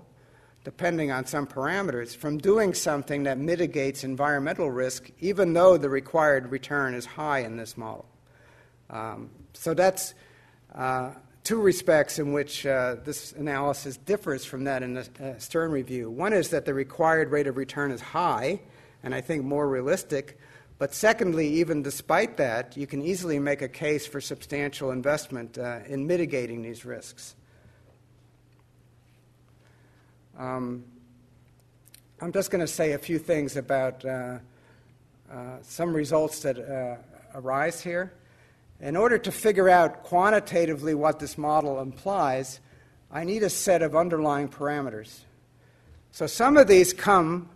[0.66, 6.51] depending on some parameters, from doing something that mitigates environmental risk, even though the required
[6.51, 8.05] return is high in this model.
[8.89, 10.16] Um, so that's
[10.74, 11.11] uh,
[11.43, 16.09] two respects in which uh, this analysis differs from that in the uh, Stern review.
[16.09, 18.59] One is that the required rate of return is high,
[19.03, 20.39] and I think more realistic.
[20.80, 25.80] But secondly, even despite that, you can easily make a case for substantial investment uh,
[25.88, 27.36] in mitigating these risks.
[30.38, 30.84] Um,
[32.22, 34.40] I'm just going to say a few things about uh,
[35.32, 36.98] uh, some results that uh,
[37.34, 38.12] arise here.
[38.82, 42.60] In order to figure out quantitatively what this model implies,
[43.10, 45.20] I need a set of underlying parameters.
[46.12, 47.50] So some of these come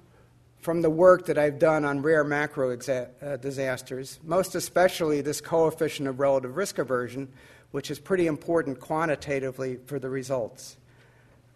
[0.62, 5.42] from the work that I've done on rare macro exa- uh, disasters, most especially this
[5.42, 7.28] coefficient of relative risk aversion,
[7.72, 10.78] which is pretty important quantitatively for the results.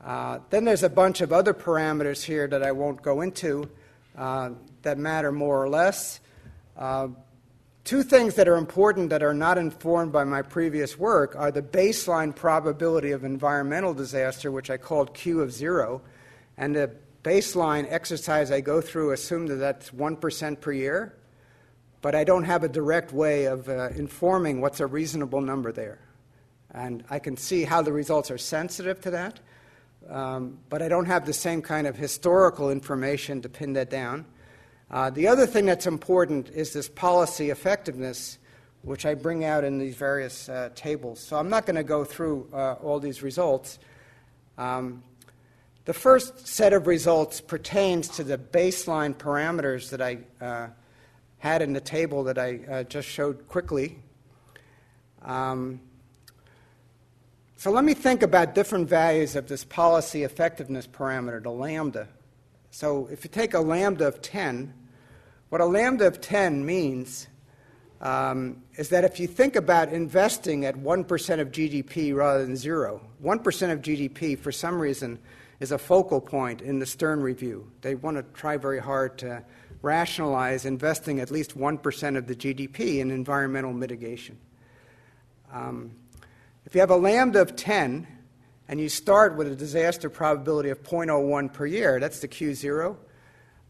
[0.04, 3.70] Uh, then there's a bunch of other parameters here that I won't go into
[4.18, 4.50] uh,
[4.82, 6.20] that matter more or less.
[6.78, 7.08] Uh,
[7.86, 11.62] two things that are important that are not informed by my previous work are the
[11.62, 16.02] baseline probability of environmental disaster, which I called Q of zero,
[16.58, 16.92] and the
[17.24, 21.16] baseline exercise I go through assume that that's 1% per year,
[22.02, 26.00] but I don't have a direct way of uh, informing what's a reasonable number there.
[26.72, 29.40] And I can see how the results are sensitive to that
[30.10, 34.26] um, but I don't have the same kind of historical information to pin that down.
[34.92, 38.38] Uh, the other thing that's important is this policy effectiveness,
[38.84, 41.20] which I bring out in these various uh, tables.
[41.20, 43.80] So I'm not going to go through uh, all these results.
[44.58, 45.04] Um,
[45.86, 50.68] the first set of results pertains to the baseline parameters that I uh,
[51.40, 54.00] had in the table that I uh, just showed quickly.
[55.24, 55.82] Um,
[57.64, 62.10] so let me think about different values of this policy effectiveness parameter, the lambda.
[62.72, 64.74] So if you take a lambda of 10,
[65.48, 67.30] what a lambda of 10 means
[68.02, 73.00] um, is that if you think about investing at 1% of GDP rather than zero,
[73.24, 75.18] 1% of GDP for some reason
[75.62, 77.72] is a focal point in the Stern Review.
[77.80, 79.42] They want to try very hard to
[79.82, 84.38] rationalize investing at least 1% of the GDP in environmental mitigation.
[85.50, 85.96] Um,
[86.74, 88.08] if you have a lambda of 10
[88.68, 92.98] and you start with a disaster probability of 0.01 per year, that's the Q0.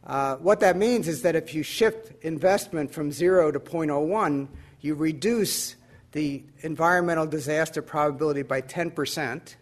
[0.08, 4.48] Uh, what that means is that if you shift investment from 0 to 0.01,
[4.80, 5.76] you reduce
[6.14, 9.56] the environmental disaster probability by 10%.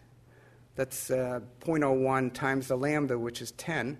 [0.76, 3.98] That's uh, 0.01 times the lambda, which is 10.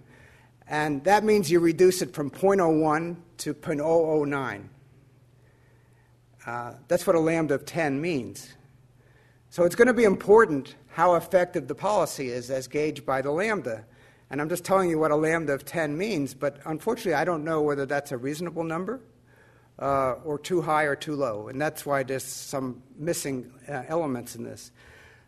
[0.68, 4.68] And that means you reduce it from 0.01 to 0.009.
[6.46, 8.54] Uh, that's what a lambda of 10 means.
[9.52, 13.30] So it's going to be important how effective the policy is as gauged by the
[13.30, 13.84] lambda.
[14.30, 17.44] And I'm just telling you what a lambda of 10 means, but unfortunately, I don't
[17.44, 19.02] know whether that's a reasonable number
[19.78, 21.48] uh, or too high or too low.
[21.48, 24.72] And that's why there's some missing uh, elements in this.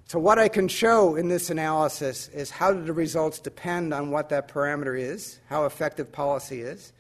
[0.07, 4.11] So, what I can show in this analysis is how do the results depend on
[4.11, 6.95] what that parameter is, how effective policy is.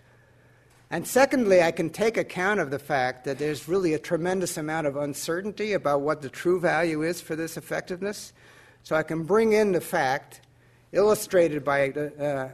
[0.95, 4.86] And secondly, I can take account of the fact that there's really a tremendous amount
[4.86, 8.32] of uncertainty about what the true value is for this effectiveness.
[8.84, 10.42] So I can bring in the fact,
[10.92, 12.49] illustrated by the uh,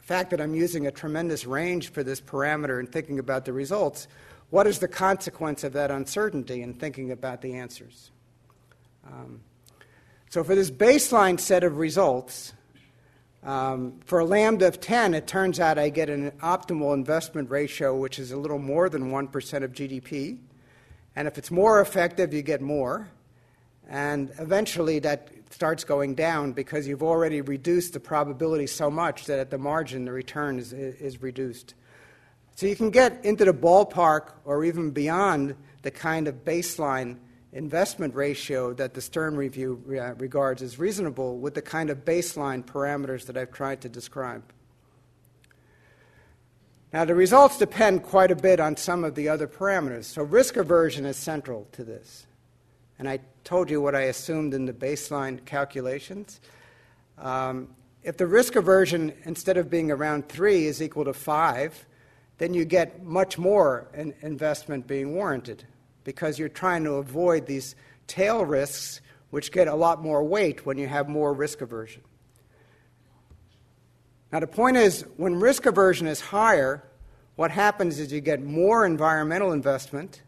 [0.00, 4.08] fact that I'm using a tremendous range for this parameter and thinking about the results.
[4.48, 8.10] What is the consequence of that uncertainty in thinking about the answers?
[9.06, 9.42] Um,
[10.30, 12.54] so, for this baseline set of results,
[13.42, 17.96] um, for a lambda of 10, it turns out I get an optimal investment ratio,
[17.96, 20.38] which is a little more than 1% of GDP.
[21.16, 23.08] And if it's more effective, you get more.
[23.88, 29.38] And eventually that starts going down because you've already reduced the probability so much that
[29.38, 31.74] at the margin the return is, is reduced.
[32.54, 37.16] So you can get into the ballpark or even beyond the kind of baseline
[37.52, 42.64] investment ratio that the Stern Review uh, regards as reasonable with the kind of baseline
[42.64, 44.42] parameters that I've tried to describe.
[46.92, 50.04] Now, the results depend quite a bit on some of the other parameters.
[50.04, 52.26] So, risk aversion is central to this.
[52.98, 56.40] And I told you what I assumed in the baseline calculations.
[57.18, 57.68] Um,
[58.02, 61.86] if the risk aversion, instead of being around 3, is equal to 5,
[62.38, 65.64] then you get much more in investment being warranted
[66.04, 67.74] because you're trying to avoid these
[68.06, 69.00] tail risks,
[69.30, 72.02] which get a lot more weight when you have more risk aversion.
[74.32, 76.82] Now, the point is, when risk aversion is higher,
[77.36, 80.22] what happens is you get more environmental investment.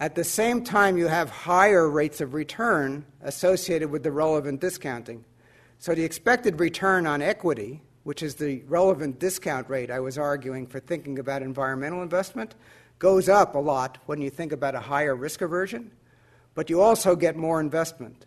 [0.00, 5.24] At the same time, you have higher rates of return associated with the relevant discounting.
[5.78, 10.66] So, the expected return on equity, which is the relevant discount rate I was arguing
[10.66, 12.54] for thinking about environmental investment,
[12.98, 15.90] goes up a lot when you think about a higher risk aversion,
[16.54, 18.26] but you also get more investment.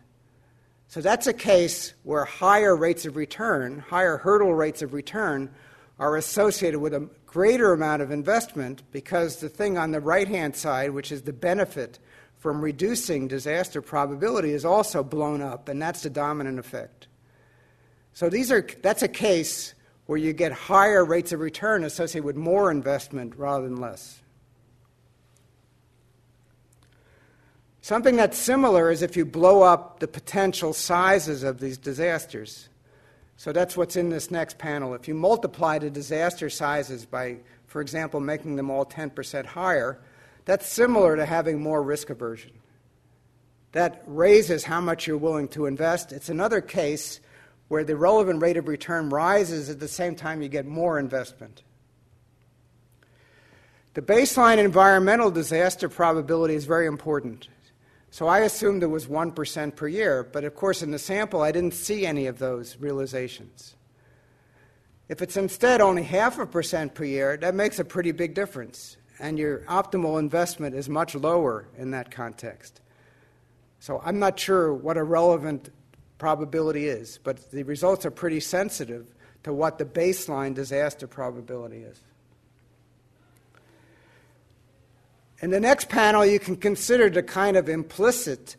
[0.88, 5.50] So that's a case where higher rates of return, higher hurdle rates of return,
[6.00, 10.56] are associated with a greater amount of investment because the thing on the right hand
[10.56, 11.98] side, which is the benefit
[12.38, 17.06] from reducing disaster probability, is also blown up, and that's the dominant effect.
[18.14, 19.74] So these are, that's a case
[20.06, 24.20] where you get higher rates of return associated with more investment rather than less.
[27.82, 32.68] Something that's similar is if you blow up the potential sizes of these disasters.
[33.36, 34.92] So that's what's in this next panel.
[34.92, 39.98] If you multiply the disaster sizes by, for example, making them all 10% higher,
[40.44, 42.52] that's similar to having more risk aversion.
[43.72, 46.12] That raises how much you're willing to invest.
[46.12, 47.20] It's another case
[47.68, 51.62] where the relevant rate of return rises at the same time you get more investment.
[53.94, 57.48] The baseline environmental disaster probability is very important.
[58.10, 61.52] So I assumed it was 1% per year, but of course, in the sample, I
[61.52, 63.76] didn't see any of those realizations.
[65.08, 68.96] If it's instead only half a percent per year, that makes a pretty big difference,
[69.18, 72.80] and your optimal investment is much lower in that context.
[73.78, 75.70] So I'm not sure what a relevant
[76.18, 82.00] probability is, but the results are pretty sensitive to what the baseline disaster probability is.
[85.42, 88.56] In the next panel, you can consider the kind of implicit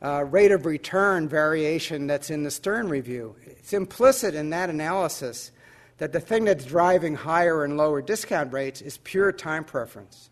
[0.00, 3.34] uh, rate of return variation that's in the Stern review.
[3.44, 5.50] It's implicit in that analysis
[5.98, 10.30] that the thing that's driving higher and lower discount rates is pure time preference.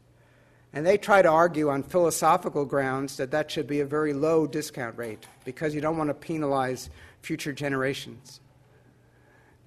[0.73, 4.47] And they try to argue on philosophical grounds that that should be a very low
[4.47, 6.91] discount rate because you don't want to penalize
[7.23, 8.41] future generations.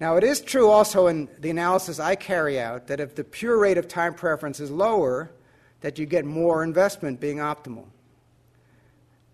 [0.00, 3.58] Now, it is true also in the analysis I carry out that if the pure
[3.58, 5.30] rate of time preference is lower,
[5.82, 7.84] that you get more investment being optimal.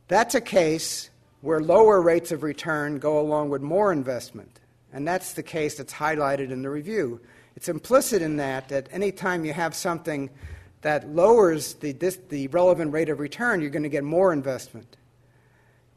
[0.08, 4.58] That's a case where lower rates of return go along with more investment.
[4.92, 7.20] And that's the case that's highlighted in the review.
[7.54, 10.30] It's implicit in that that any time you have something
[10.80, 14.96] that lowers the, this, the relevant rate of return, you're going to get more investment.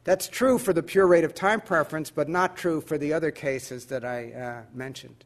[0.04, 3.30] That's true for the pure rate of time preference, but not true for the other
[3.30, 5.24] cases that I uh, mentioned.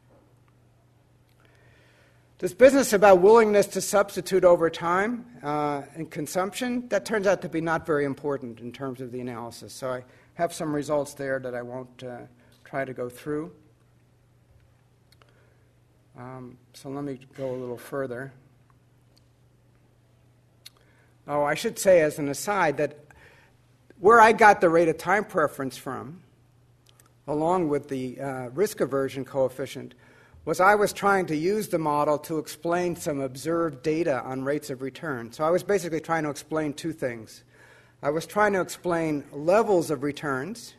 [2.39, 7.49] This business about willingness to substitute over time uh, and consumption, that turns out to
[7.49, 9.73] be not very important in terms of the analysis.
[9.73, 12.19] So I have some results there that I won't uh,
[12.63, 13.53] try to go through.
[16.19, 18.35] Um, so let me go a little further.
[21.27, 22.99] Oh, I should say as an aside that
[23.99, 26.21] where I got the rate of time preference from,
[27.27, 29.95] along with the uh, risk aversion coefficient,
[30.47, 34.71] was I was trying to use the model to explain some observed data on rates
[34.71, 35.33] of return.
[35.33, 37.43] So I was basically trying to explain two things.
[38.01, 40.75] I was trying to explain levels of returns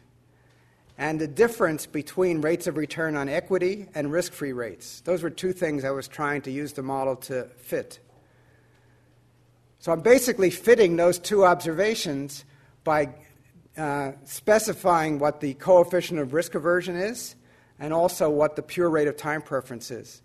[0.97, 5.01] and the difference between rates of return on equity and risk free rates.
[5.01, 7.99] Those were two things I was trying to use the model to fit.
[9.79, 12.45] So I'm basically fitting those two observations
[12.85, 13.09] by
[13.77, 17.35] uh, specifying what the coefficient of risk aversion is
[17.79, 20.21] and also what the pure rate of time preference is.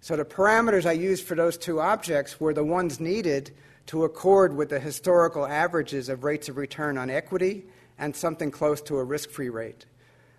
[0.00, 3.52] So the parameters I used for those two objects were the ones needed
[3.86, 7.66] to accord with the historical averages of rates of return on equity
[7.98, 9.86] and something close to a risk free rate.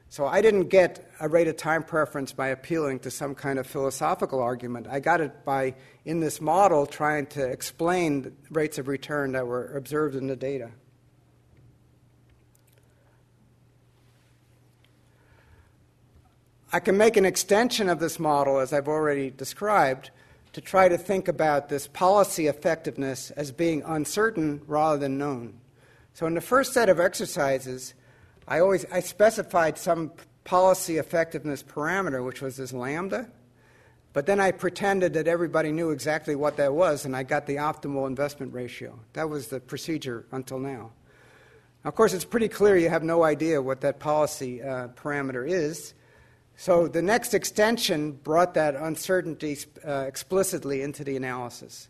[0.09, 3.67] So I didn't get a rate of time preference by appealing to some kind of
[3.67, 4.87] philosophical argument.
[4.89, 9.75] I got it by, in this model, trying to explain rates of return that were
[9.75, 10.71] observed in the data.
[16.71, 20.11] I can make an extension of this model, as I've already described,
[20.51, 25.59] to try to think about this policy effectiveness as being uncertain rather than known.
[26.13, 27.93] So, in the first set of exercises,
[28.47, 30.11] I always I specified some
[30.43, 33.29] policy effectiveness parameter, which was this lambda,
[34.13, 37.57] but then I pretended that everybody knew exactly what that was, and I got the
[37.57, 38.99] optimal investment ratio.
[39.13, 40.91] That was the procedure until now.
[41.83, 45.93] Of course, it's pretty clear you have no idea what that policy uh, parameter is.
[46.59, 51.87] So the next extension brought that uncertainty uh, explicitly into the analysis.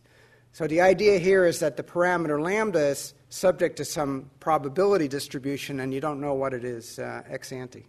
[0.52, 5.80] So the idea here is that the parameter lambda is subject to some probability distribution,
[5.80, 7.86] and you don't know what it is uh, ex ante.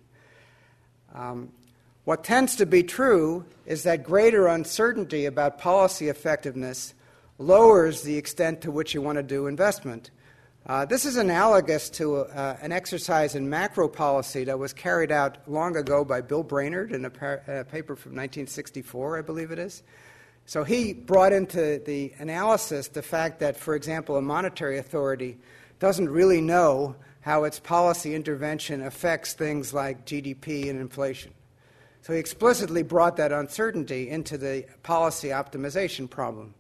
[1.13, 1.51] Um,
[2.05, 6.95] what tends to be true is that greater uncertainty about policy effectiveness
[7.39, 10.11] lowers the extent to which you want to do investment.
[10.69, 15.39] Uh, this is analogous to uh, an exercise in macro policy that was carried out
[15.49, 19.59] long ago by Bill Brainard in a, par- a, paper from 1964, I believe it
[19.59, 19.83] is.
[20.45, 25.39] So he brought into the analysis the fact that, for example, a monetary authority
[25.79, 31.33] doesn't really know how its policy intervention affects things like GDP and inflation.
[32.03, 36.53] So he explicitly brought that uncertainty into the policy optimization problem.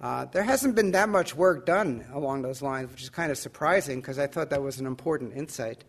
[0.00, 3.38] Uh, there hasn't been that much work done along those lines, which is kind of
[3.38, 5.84] surprising because I thought that was an important insight.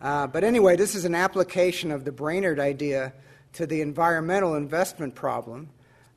[0.00, 3.12] Uh, but anyway, this is an application of the Brainard idea
[3.54, 5.70] to the environmental investment problem,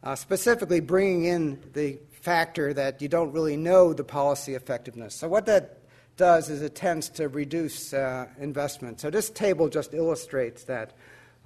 [0.04, 5.16] uh, specifically bringing in the factor that you don't really know the policy effectiveness.
[5.16, 5.78] So, what that
[6.18, 9.00] does is it tends to reduce uh, investment.
[9.00, 10.94] So, this table just illustrates that.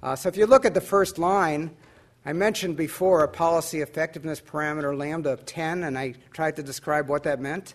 [0.02, 1.70] Uh, so, if you look at the first line,
[2.26, 7.08] I mentioned before a policy effectiveness parameter lambda of 10, and I tried to describe
[7.08, 7.74] what that meant.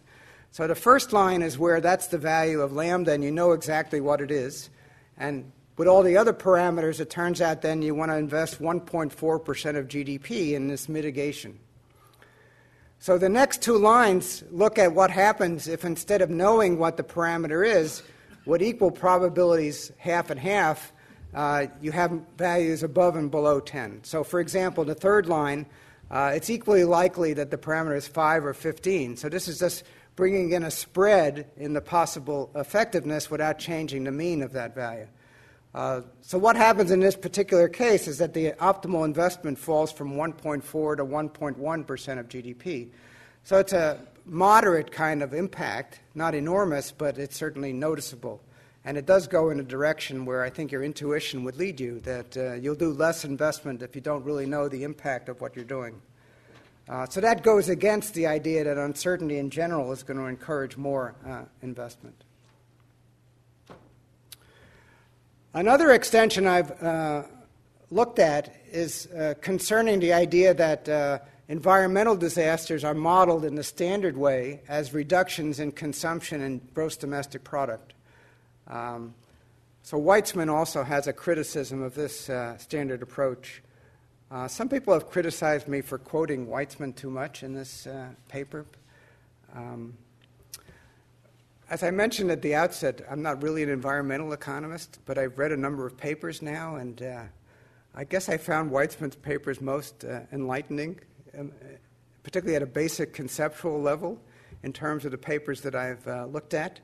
[0.52, 4.02] So the first line is where that's the value of lambda, and you know exactly
[4.02, 4.72] what it is.
[5.18, 9.78] And with all the other parameters, it turns out then you want to invest 1.4%
[9.78, 11.60] of GDP in this mitigation.
[12.98, 17.04] So the next two lines look at what happens if instead of knowing what the
[17.04, 18.02] parameter is,
[18.46, 20.92] with equal probabilities half and half,
[21.34, 24.04] uh, you have values above and below 10.
[24.04, 25.66] So, for example, the third line,
[26.10, 29.18] uh, it's equally likely that the parameter is 5 or 15.
[29.18, 29.84] So, this is just
[30.16, 35.08] bringing in a spread in the possible effectiveness without changing the mean of that value.
[35.76, 40.14] Uh, so, what happens in this particular case is that the optimal investment falls from
[40.14, 40.64] 1.4
[40.98, 42.90] to 1.1% of GDP.
[43.44, 48.42] So, it's a moderate kind of impact, not enormous, but it's certainly noticeable.
[48.86, 52.00] And it does go in a direction where I think your intuition would lead you
[52.02, 55.56] that uh, you'll do less investment if you don't really know the impact of what
[55.56, 56.02] you're doing.
[56.88, 60.76] Uh, so that goes against the idea that uncertainty in general is going to encourage
[60.76, 62.24] more uh, investment.
[65.54, 67.24] Another extension I've uh,
[67.92, 73.64] looked at is uh, concerning the idea that uh, environmental disasters are modeled in the
[73.64, 77.94] standard way as reductions in consumption and gross domestic product.
[78.70, 79.14] Um,
[79.82, 83.62] so Weitzman also has a criticism of this uh, standard approach.
[84.30, 88.66] Uh, some people have criticized me for quoting Weitzman too much in this uh, paper.
[89.56, 89.98] Um,
[91.72, 95.52] as I mentioned at the outset, I'm not really an environmental economist, but I've read
[95.52, 97.24] a number of papers now, and uh,
[97.96, 101.00] I guess I found Weitzman's papers most uh, enlightening,
[101.38, 101.52] um,
[102.24, 104.20] particularly at a basic conceptual level
[104.64, 106.80] in terms of the papers that I've uh, looked at.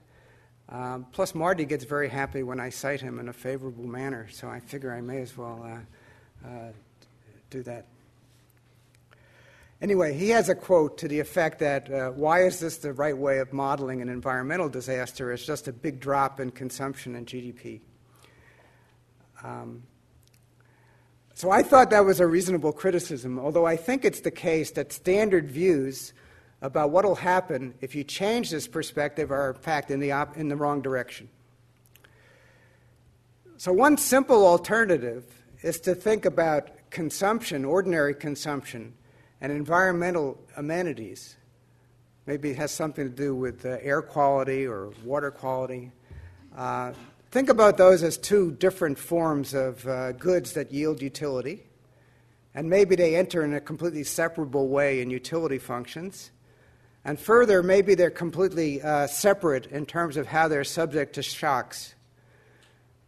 [0.69, 4.47] Um, plus, Marty gets very happy when I cite him in a favorable manner, so
[4.47, 6.71] I figure I may as well uh, uh,
[7.49, 7.85] do that.
[9.81, 13.17] Anyway, he has a quote to the effect that uh, why is this the right
[13.17, 15.31] way of modeling an environmental disaster?
[15.31, 17.81] It's just a big drop in consumption and GDP.
[19.43, 19.83] Um,
[21.35, 24.93] so I thought that was a reasonable criticism, although I think it's the case that
[24.93, 26.13] standard views
[26.61, 30.37] about what will happen if you change this perspective or, in fact, in the, op-
[30.37, 31.29] in the wrong direction.
[33.57, 35.25] So, one simple alternative
[35.61, 38.93] is to think about consumption, ordinary consumption,
[39.41, 41.37] and environmental amenities.
[42.25, 45.91] Maybe it has something to do with uh, air quality or water quality.
[46.55, 46.93] Uh,
[47.31, 51.63] think about those as two different forms of uh, goods that yield utility.
[52.53, 56.31] And maybe they enter in a completely separable way in utility functions.
[57.05, 61.93] And further, maybe they're completely uh, separate in terms of how they're subject to shocks.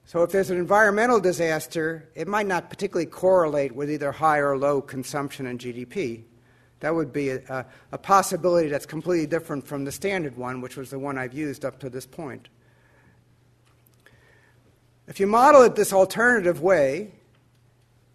[0.06, 4.56] So, if there's an environmental disaster, it might not particularly correlate with either high or
[4.56, 6.24] low consumption and GDP.
[6.80, 10.92] That would be a, a, possibility that's completely different from the standard one, which was
[10.92, 12.50] the one I've used up to this point.
[15.08, 17.12] If you model it this alternative way,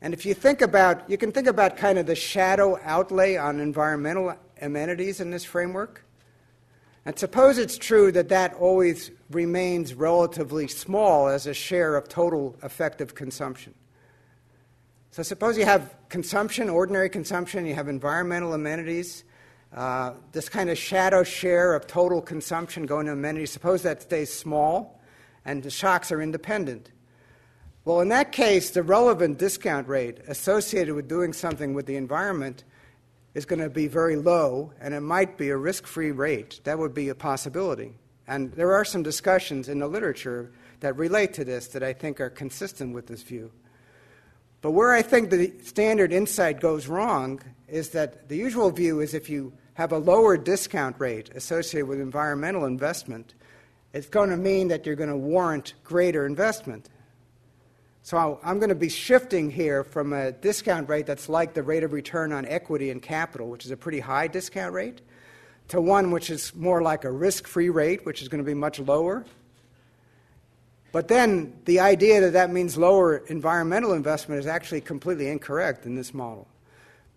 [0.00, 3.58] and if you think about, you can think about kind of the shadow outlay on
[3.58, 6.04] environmental amenities in this framework.
[7.04, 12.56] And suppose it's true that that always remains relatively small as a share of total
[12.62, 13.74] effective consumption.
[15.10, 19.24] So suppose you have consumption, ordinary consumption, you have environmental amenities,
[19.74, 24.32] uh, this kind of shadow share of total consumption going to amenities, suppose that stays
[24.32, 25.00] small
[25.44, 26.92] and the shocks are independent.
[27.84, 32.62] Well, in that case, the relevant discount rate associated with doing something with the environment
[33.34, 36.60] is going to be very low, and it might be a risk free rate.
[36.64, 37.94] That would be a possibility.
[38.26, 42.20] And there are some discussions in the literature that relate to this that I think
[42.20, 43.50] are consistent with this view.
[44.60, 49.12] But where I think the standard insight goes wrong is that the usual view is
[49.12, 53.34] if you have a lower discount rate associated with environmental investment,
[53.92, 56.88] it's going to mean that you're going to warrant greater investment.
[58.04, 61.84] So I'm going to be shifting here from a discount rate that's like the rate
[61.84, 65.00] of return on equity and capital, which is a pretty high discount rate,
[65.68, 68.54] to one which is more like a risk free rate, which is going to be
[68.54, 69.24] much lower.
[70.90, 75.94] But then the idea that that means lower environmental investment is actually completely incorrect in
[75.94, 76.48] this model.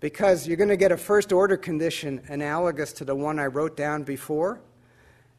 [0.02, 3.76] Because you're going to get a first order condition analogous to the one I wrote
[3.76, 4.62] down before.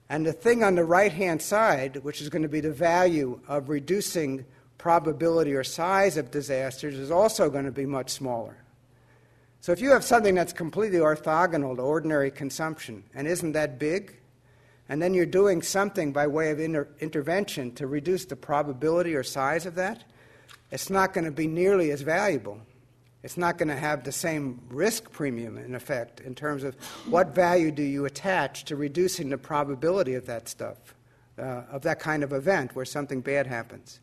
[0.08, 3.40] And the thing on the right hand side, which is going to be the value
[3.46, 4.44] of reducing
[4.86, 8.56] probability or size of disasters is also going to be much smaller.
[9.60, 14.16] So if you have something that's completely orthogonal to ordinary consumption and isn't that big,
[14.88, 19.24] and then you're doing something by way of inter- intervention to reduce the probability or
[19.24, 20.04] size of that,
[20.70, 22.60] it's not going to be nearly as valuable.
[23.24, 26.76] It's not going to have the same risk premium, in effect, in terms of
[27.08, 30.94] what value do you attach to reducing the probability of that stuff,
[31.40, 33.98] uh, of that kind of event where something bad happens.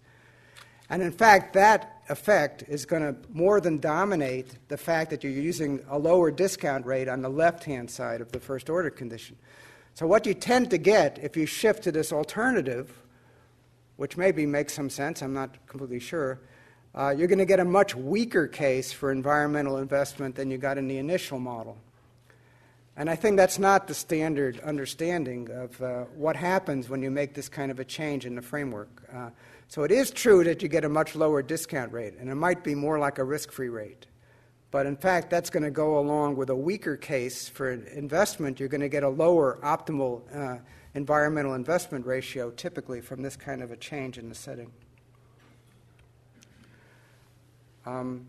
[0.90, 5.32] And in fact, that effect is going to more than dominate the fact that you're
[5.32, 9.38] using a lower discount rate on the left hand side of the first order condition.
[9.96, 12.92] So, what you tend to get if you shift to this alternative,
[13.96, 16.40] which maybe makes some sense, I'm not completely sure,
[16.96, 20.78] uh, you're going to get a much weaker case for environmental investment than you got
[20.78, 21.78] in the initial model.
[22.96, 27.34] And I think that's not the standard understanding of uh, what happens when you make
[27.34, 29.04] this kind of a change in the framework.
[29.12, 29.30] Uh,
[29.68, 32.64] so it is true that you get a much lower discount rate, and it might
[32.64, 34.06] be more like a risk free rate.
[34.70, 38.60] But in fact, that's going to go along with a weaker case for investment.
[38.60, 40.60] You're going to get a lower optimal uh,
[40.94, 44.72] environmental investment ratio typically from this kind of a change in the setting.
[47.86, 48.28] Um,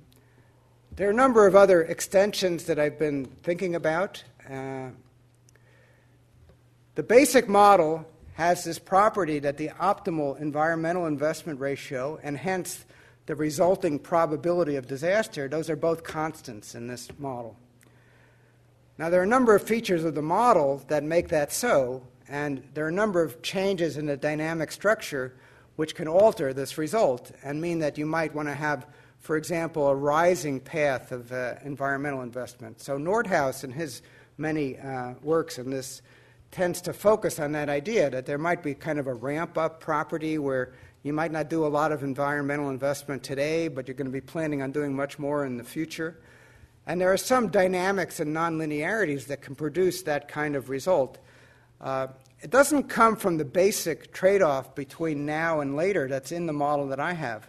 [0.97, 4.23] there are a number of other extensions that I've been thinking about.
[4.49, 4.91] Uh,
[6.95, 12.85] the basic model has this property that the optimal environmental investment ratio and hence
[13.27, 17.57] the resulting probability of disaster, those are both constants in this model.
[18.99, 22.63] Now, there are a number of features of the model that make that so, and
[22.75, 25.35] there are a number of changes in the dynamic structure
[25.77, 28.87] which can alter this result and mean that you might want to have,
[29.19, 32.81] for example, a rising path of uh, environmental investment.
[32.81, 34.03] So, Nordhaus, in his
[34.39, 36.03] many uh, works and this,
[36.55, 39.81] tends to focus on that idea that there might be kind of a ramp up
[39.81, 40.73] property where
[41.03, 44.21] you might not do a lot of environmental investment today, but you're going to be
[44.21, 46.17] planning on doing much more in the future.
[46.87, 51.19] And there are some dynamics and nonlinearities that can produce that kind of result.
[51.81, 52.07] Uh,
[52.41, 56.53] it doesn't come from the basic trade off between now and later that's in the
[56.53, 57.49] model that I have.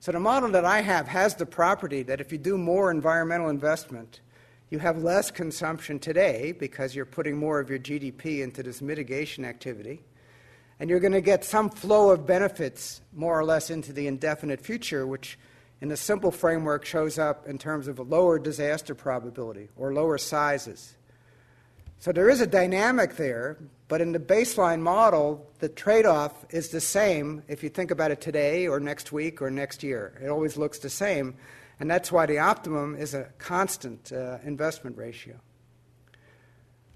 [0.00, 3.48] So, the model that I have has the property that if you do more environmental
[3.48, 4.20] investment,
[4.74, 9.44] you have less consumption today because you're putting more of your GDP into this mitigation
[9.44, 10.02] activity.
[10.80, 14.60] And you're going to get some flow of benefits more or less into the indefinite
[14.60, 15.38] future, which
[15.80, 20.18] in the simple framework shows up in terms of a lower disaster probability or lower
[20.18, 20.96] sizes.
[22.00, 23.56] So there is a dynamic there,
[23.86, 28.10] but in the baseline model, the trade off is the same if you think about
[28.10, 30.20] it today or next week or next year.
[30.20, 31.36] It always looks the same,
[31.80, 35.34] and that's why the optimum is a constant uh, investment ratio.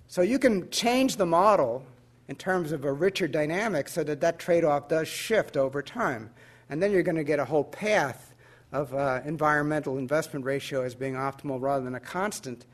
[0.06, 1.84] So you can change the model
[2.28, 6.30] in terms of a richer dynamic so that that trade off does shift over time.
[6.70, 8.34] And then you're going to get a whole path
[8.72, 12.66] of uh, environmental investment ratio as being optimal rather than a constant.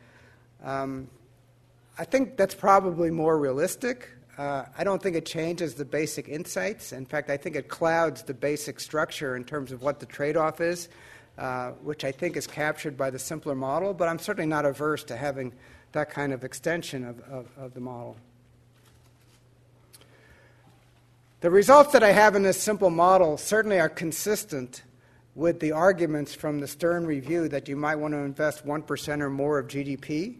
[0.62, 1.08] Um,
[1.98, 4.10] I think that's probably more realistic.
[4.36, 6.92] Uh, I don't think it changes the basic insights.
[6.92, 10.36] In fact, I think it clouds the basic structure in terms of what the trade
[10.36, 10.88] off is,
[11.38, 15.04] uh, which I think is captured by the simpler model, but I'm certainly not averse
[15.04, 15.52] to having
[15.92, 18.16] that kind of extension of, of, of the model.
[21.40, 24.82] The results that I have in this simple model certainly are consistent
[25.34, 29.28] with the arguments from the Stern Review that you might want to invest 1% or
[29.28, 30.36] more of GDP.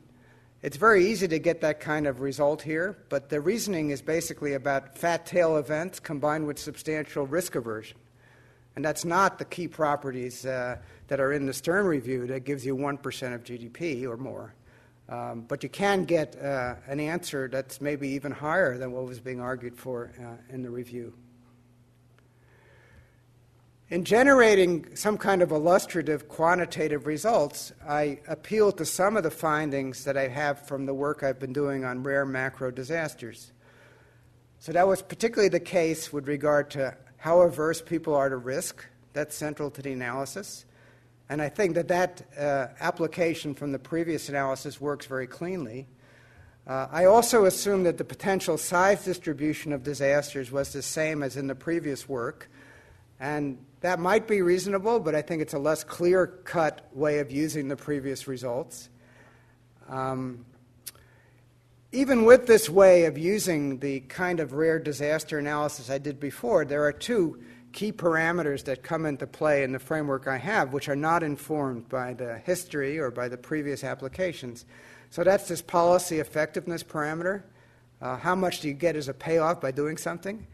[0.63, 4.55] It's very easy to get that kind of result here, but the reasoning is basically
[4.55, 7.99] about fat tail events combined with substantial risk aversion.
[8.77, 12.67] And that's not the key properties uh, that are in the Stern Review that gives
[12.67, 14.55] you 1% of GDP or more.
[15.09, 19.21] Um, but you can get uh, an answer that's maybe even higher than what was
[19.21, 21.13] being argued for uh, in the review.
[23.91, 30.05] In generating some kind of illustrative quantitative results, I appeal to some of the findings
[30.05, 33.53] that I have from the work I've been doing on rare macro disasters.
[34.59, 38.85] So that was particularly the case with regard to how averse people are to risk.
[39.15, 40.67] That's central to the analysis.
[41.31, 45.87] And I think that that uh, application from the previous analysis works very cleanly.
[46.67, 51.39] Uh, I also assume that the potential size distribution of disasters was the same as
[51.39, 52.51] in the previous work.
[53.19, 57.33] And that might be reasonable, but I think it's a less clear cut way of
[57.33, 58.91] using the previous results.
[59.89, 60.45] Um,
[61.95, 66.65] even with this way of using the kind of rare disaster analysis I did before,
[66.65, 67.41] there are two
[67.73, 71.89] key parameters that come into play in the framework I have, which are not informed
[71.89, 74.65] by the history or by the previous applications.
[75.11, 77.45] So that's this policy effectiveness parameter.
[78.03, 80.47] Uh, how much do you get as a payoff by doing something?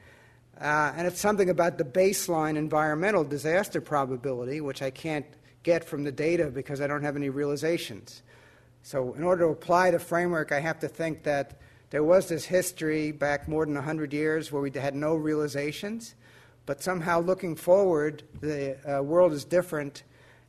[0.61, 5.27] Uh, and it's something about the baseline environmental disaster probability, which I can't
[5.63, 8.23] get from the data because I don't have any realizations.
[8.83, 11.61] So, in order to apply the framework, I have to think that
[11.91, 16.15] there was this history back more than 100 years where we had no realizations,
[16.67, 20.05] but somehow looking forward, the uh, world is different,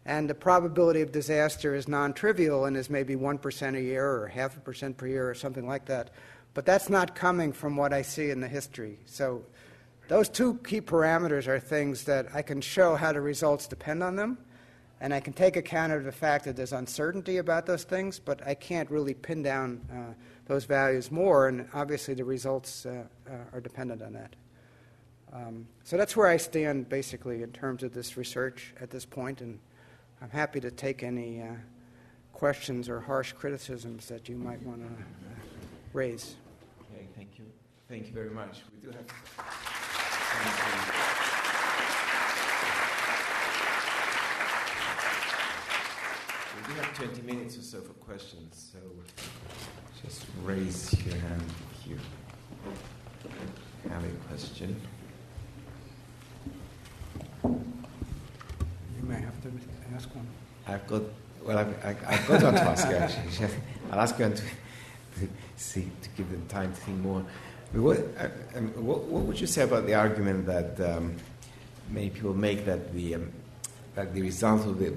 [0.06, 4.28] and the probability of disaster is non trivial and is maybe 1% a year or
[4.28, 6.12] half a percent per year or something like that.
[6.54, 9.00] But that's not coming from what I see in the history.
[9.06, 9.44] So,
[10.08, 14.16] those two key parameters are things that I can show how the results depend on
[14.18, 14.38] them,
[15.02, 18.46] and I can take account of the fact that there's uncertainty about those things, but
[18.48, 20.14] I can't really pin down uh,
[20.46, 24.36] those values more, and obviously the results uh, uh, are dependent on that.
[25.34, 29.42] Um, so that's where I stand basically in terms of this research at this point,
[29.42, 29.58] and
[30.22, 31.48] I'm happy to take any uh,
[32.32, 35.36] questions or harsh criticisms that you might want to uh,
[35.94, 36.36] raise.
[36.94, 37.46] Okay, thank you.
[37.90, 38.62] Thank you very much.
[38.72, 39.08] We do have.
[46.68, 48.80] We do have 20 minutes or so for questions, so
[50.04, 51.98] just raise your hand if you
[53.90, 54.76] have a question.
[57.44, 59.52] You may have to
[59.96, 60.28] ask one.
[60.68, 61.04] I've got,
[61.44, 63.48] well, I've, I, have got one to ask you actually.
[63.92, 67.24] I'll ask you to, to, see, to give them time to think more.
[67.74, 67.98] What,
[68.78, 71.16] what, what, would you say about the argument that um,
[71.90, 73.32] many people make that the, um,
[73.96, 74.94] that the result of the,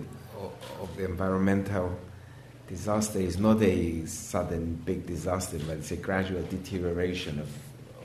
[0.81, 1.97] of the environmental
[2.69, 7.49] disaster is not a sudden big disaster, but it's a gradual deterioration of,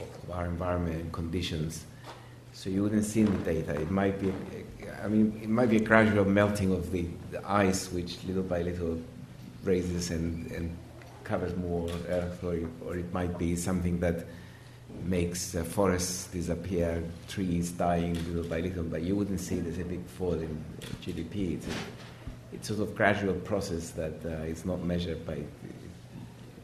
[0.02, 1.86] of our environment and conditions.
[2.54, 3.80] So you wouldn't see in the data.
[3.80, 4.34] It might be,
[5.02, 8.62] I mean, it might be a gradual melting of the, the ice, which little by
[8.64, 9.02] little
[9.64, 10.76] raises and, and
[11.24, 14.26] covers more earth, or, or it might be something that
[15.04, 19.84] makes uh, forests disappear, trees dying little by little, but you wouldn't see there's a
[19.84, 20.64] big fall in
[21.02, 21.54] GDP.
[21.54, 21.72] It's a,
[22.52, 25.44] it's sort of gradual process that uh, is not measured by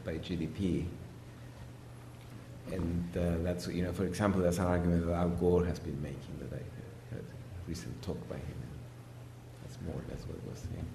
[0.04, 0.86] by GDP.
[2.72, 6.02] And uh, that's you know, for example, that's an argument that Al Gore has been
[6.02, 8.56] making that I heard a recent talk by him.
[9.64, 10.86] That's more or less what he was saying.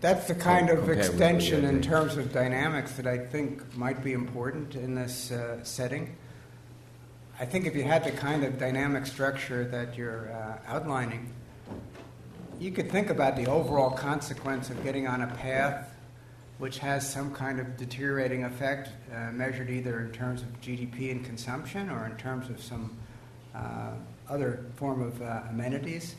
[0.00, 4.74] That's the kind of extension in terms of dynamics that I think might be important
[4.74, 6.16] in this uh, setting.
[7.38, 11.32] I think if you had the kind of dynamic structure that you're uh, outlining,
[12.62, 15.88] you could think about the overall consequence of getting on a path
[16.58, 21.24] which has some kind of deteriorating effect, uh, measured either in terms of GDP and
[21.24, 22.96] consumption or in terms of some
[23.52, 23.90] uh,
[24.28, 26.14] other form of uh, amenities.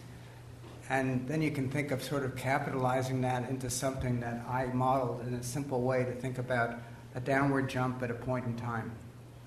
[0.90, 5.26] And then you can think of sort of capitalizing that into something that I modeled
[5.26, 6.76] in a simple way to think about
[7.16, 8.92] a downward jump at a point in time.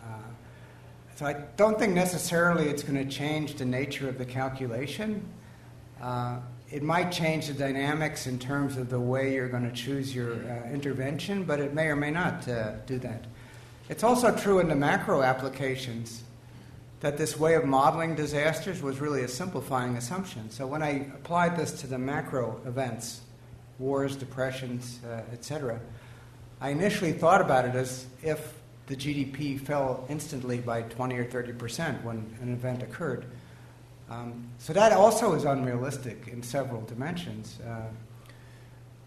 [0.03, 0.07] Uh,
[1.14, 5.28] so I don't think necessarily it's going to change the nature of the calculation.
[6.70, 10.34] It might change the dynamics in terms of the way you're going to choose your
[10.34, 13.24] uh, intervention, but it may or may not uh, do that.
[13.88, 16.24] It's also true in the macro applications
[17.00, 20.50] that this way of modeling disasters was really a simplifying assumption.
[20.50, 23.20] So when I applied this to the macro events,
[23.78, 25.80] wars, depressions, uh, etc.,
[26.60, 28.54] I initially thought about it as if
[28.86, 33.26] the GDP fell instantly by 20 or 30 percent when an event occurred.
[34.09, 37.59] Um, so that also is unrealistic in several dimensions.
[37.61, 37.88] Uh,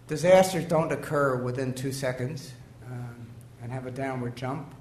[0.08, 2.52] disasters don't occur within two seconds
[2.86, 3.28] um,
[3.62, 4.76] and have a downward jump.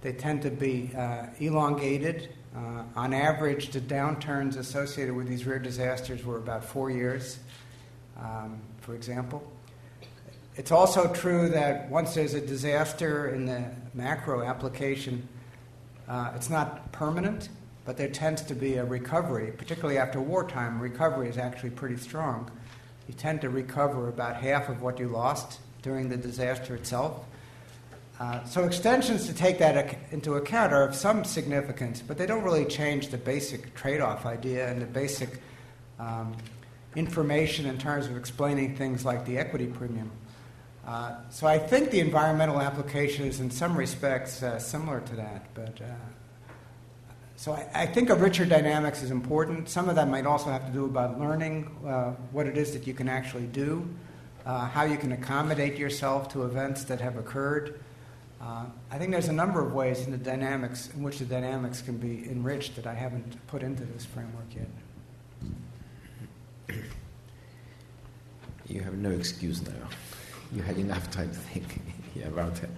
[0.00, 2.34] They tend to be uh, elongated.
[2.56, 7.40] Uh, on average, the downturns associated with these rare disasters were about four years,
[8.16, 9.42] um, for example.
[10.56, 15.28] It's also true that once there's a disaster in the macro application,
[16.08, 17.48] uh, it's not permanent
[17.88, 20.78] but there tends to be a recovery, particularly after wartime.
[20.78, 22.50] Recovery is actually pretty strong.
[23.08, 27.24] You tend to recover about half of what you lost during the disaster itself.
[28.20, 32.26] Uh, so extensions to take that ac- into account are of some significance, but they
[32.26, 35.40] don't really change the basic trade-off idea and the basic
[35.98, 36.36] um,
[36.94, 40.10] information in terms of explaining things like the equity premium.
[40.86, 45.46] Uh, so I think the environmental application is in some respects uh, similar to that,
[45.54, 45.94] but uh,
[47.38, 49.68] so I, I, think a richer dynamics is important.
[49.68, 52.84] Some of that might also have to do about learning uh, what it is that
[52.84, 53.88] you can actually do,
[54.44, 57.78] uh, how you can accommodate yourself to events that have occurred.
[58.42, 61.80] Uh, I think there's a number of ways in the dynamics in which the dynamics
[61.80, 64.68] can be enriched that I haven't put into this framework yet.
[68.66, 69.88] You have no excuse now.
[70.52, 71.80] You had enough time to think
[72.26, 72.70] about it.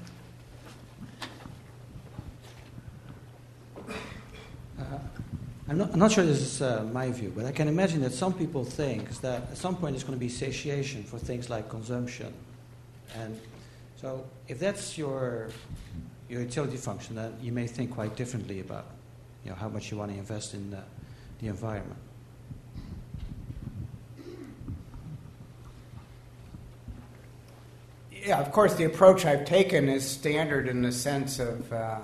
[5.71, 8.13] I'm not, I'm not sure this is uh, my view, but I can imagine that
[8.13, 11.69] some people think that at some point there's going to be satiation for things like
[11.69, 12.33] consumption.
[13.15, 13.41] And
[13.97, 15.51] so if that's your,
[16.29, 18.87] your utility function, then you may think quite differently about
[19.45, 20.83] you know, how much you want to invest in the,
[21.39, 22.01] the environment.
[28.11, 31.73] Yeah, of course, the approach I've taken is standard in the sense of.
[31.73, 32.01] Uh,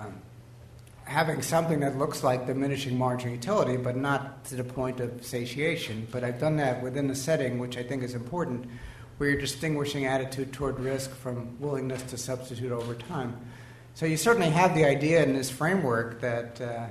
[1.07, 6.07] having something that looks like diminishing marginal utility, but not to the point of satiation.
[6.11, 8.65] But I've done that within the setting, which I think is important,
[9.17, 13.37] where you're distinguishing attitude toward risk from willingness to substitute over time.
[13.95, 16.87] So you certainly have the idea in this framework that uh,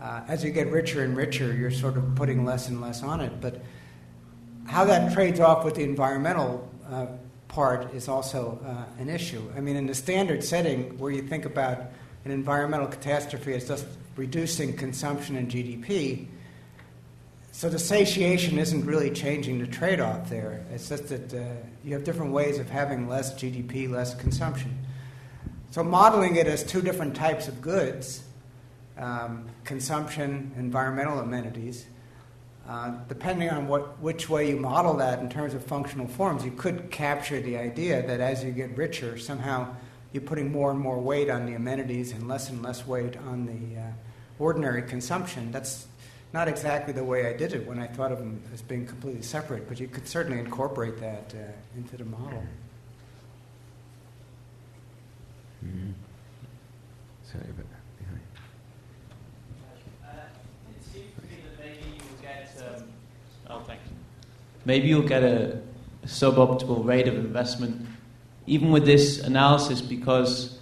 [0.00, 3.20] uh, as you get richer and richer, you're sort of putting less and less on
[3.20, 3.40] it.
[3.40, 3.62] But
[4.66, 7.06] how that trades off with the environmental uh,
[7.48, 9.42] part is also uh, an issue.
[9.56, 11.90] I mean, in the standard setting, where you think about
[12.24, 16.26] an environmental catastrophe is just reducing consumption and GDP.
[17.50, 20.64] So the satiation isn't really changing the trade off there.
[20.72, 21.44] It's just that uh,
[21.84, 24.78] you have different ways of having less GDP, less consumption.
[25.70, 28.22] So modeling it as two different types of goods
[28.98, 31.86] um, consumption, environmental amenities.
[32.68, 36.52] Uh, depending on what, which way you model that in terms of functional forms, you
[36.52, 39.74] could capture the idea that as you get richer, somehow
[40.12, 43.46] you're putting more and more weight on the amenities and less and less weight on
[43.46, 43.84] the uh,
[44.38, 45.50] ordinary consumption.
[45.50, 45.86] That's
[46.32, 49.22] not exactly the way I did it when I thought of them as being completely
[49.22, 52.42] separate, but you could certainly incorporate that uh, into the model.
[55.64, 55.90] Mm-hmm.
[57.24, 57.66] Sorry, but
[57.98, 58.20] behind.
[63.48, 63.84] Oh, thanks.
[64.64, 65.60] Maybe you'll get a,
[66.02, 67.86] a suboptimal rate of investment,
[68.46, 70.58] even with this analysis, because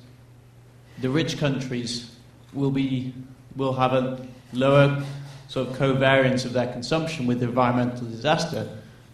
[1.01, 2.11] the rich countries
[2.53, 3.14] will be
[3.57, 5.03] will have a lower
[5.49, 8.68] sort of covariance of their consumption with the environmental disaster,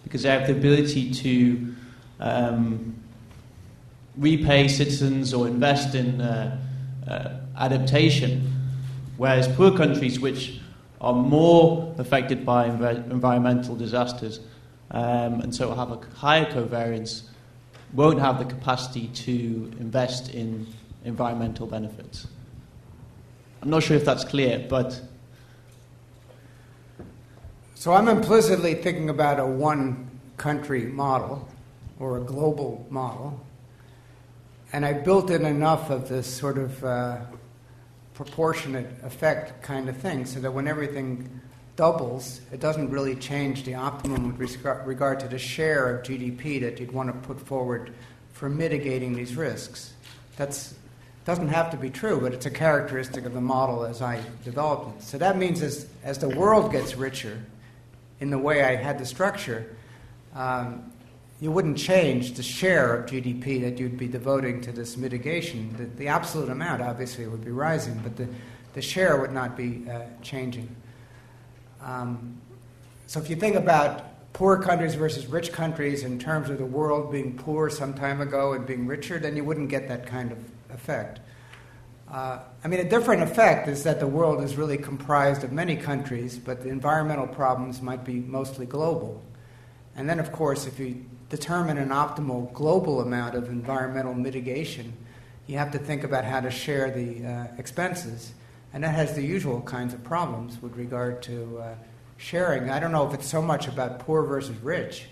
[0.04, 1.74] because they have the ability to
[2.20, 2.94] um,
[4.16, 6.58] repay citizens or invest in uh,
[7.08, 8.52] uh, adaptation,
[9.16, 10.60] whereas poor countries, which
[11.00, 14.40] are more affected by env- environmental disasters
[14.90, 17.22] um, and so have a higher covariance,
[17.92, 20.66] won't have the capacity to invest in
[21.04, 22.26] environmental benefits.
[23.62, 25.00] I'm not sure if that's clear, but.
[27.74, 31.48] So I'm implicitly thinking about a one country model
[31.98, 33.40] or a global model.
[34.72, 37.18] And I built in enough of this sort of uh,
[38.14, 41.40] proportionate effect kind of thing so that when everything
[41.76, 46.80] doubles, it doesn't really change the optimum with regard to the share of GDP that
[46.80, 47.92] you'd want to put forward
[48.32, 49.92] for mitigating these risks.
[50.36, 50.58] That
[51.24, 54.98] doesn't have to be true, but it's a characteristic of the model as I developed
[54.98, 55.02] it.
[55.02, 57.38] So that means as, as the world gets richer,
[58.20, 59.76] in the way I had the structure,
[60.34, 60.90] um,
[61.40, 65.74] you wouldn't change the share of GDP that you'd be devoting to this mitigation.
[65.76, 68.26] The, the absolute amount obviously would be rising, but the,
[68.72, 70.74] the share would not be uh, changing.
[71.86, 72.40] Um,
[73.06, 77.12] so if you think about poor countries versus rich countries in terms of the world
[77.12, 80.38] being poor some time ago and being richer, then you wouldn't get that kind of
[80.74, 81.20] effect.
[82.10, 85.76] Uh, I mean, a different effect is that the world is really comprised of many
[85.76, 89.22] countries, but the environmental problems might be mostly global.
[89.96, 94.92] And then, of course, if you determine an optimal global amount of environmental mitigation,
[95.46, 98.34] you have to think about how to share the uh, expenses.
[98.72, 101.74] And that has the usual kinds of problems with regard to uh,
[102.16, 102.70] sharing.
[102.70, 105.06] I don't know if it's so much about poor versus rich,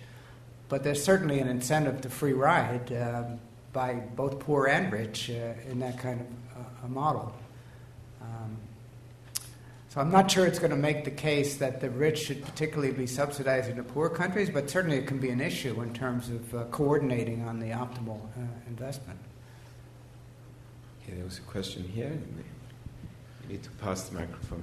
[0.68, 3.38] but there's certainly an incentive to free ride um,
[3.72, 6.26] by both poor and rich uh, in that kind of
[6.61, 7.34] uh, a model.
[8.20, 8.57] Um,
[9.88, 12.92] so I'm not sure it's going to make the case that the rich should particularly
[12.92, 16.55] be subsidizing the poor countries, but certainly it can be an issue in terms of
[16.55, 19.18] uh, coordinating on the optimal uh, investment.
[21.07, 22.18] Yeah, there was a question here.
[23.47, 24.62] You need to pass the microphone.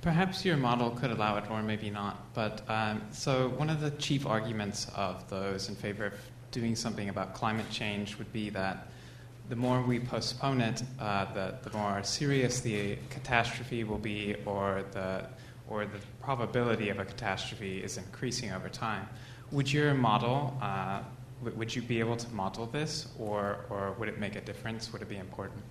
[0.00, 2.32] Perhaps your model could allow it, or maybe not.
[2.34, 6.14] But um, so, one of the chief arguments of those in favor of
[6.50, 8.88] doing something about climate change would be that
[9.48, 14.84] the more we postpone it, uh, the, the more serious the catastrophe will be, or
[14.92, 15.26] the,
[15.68, 19.08] or the probability of a catastrophe is increasing over time.
[19.50, 21.00] Would your model, uh,
[21.42, 24.92] would you be able to model this, or, or would it make a difference?
[24.92, 25.62] Would it be important?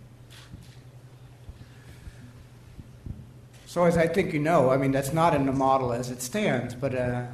[3.65, 6.22] So, as I think you know, I mean, that's not in the model as it
[6.22, 7.26] stands, but uh,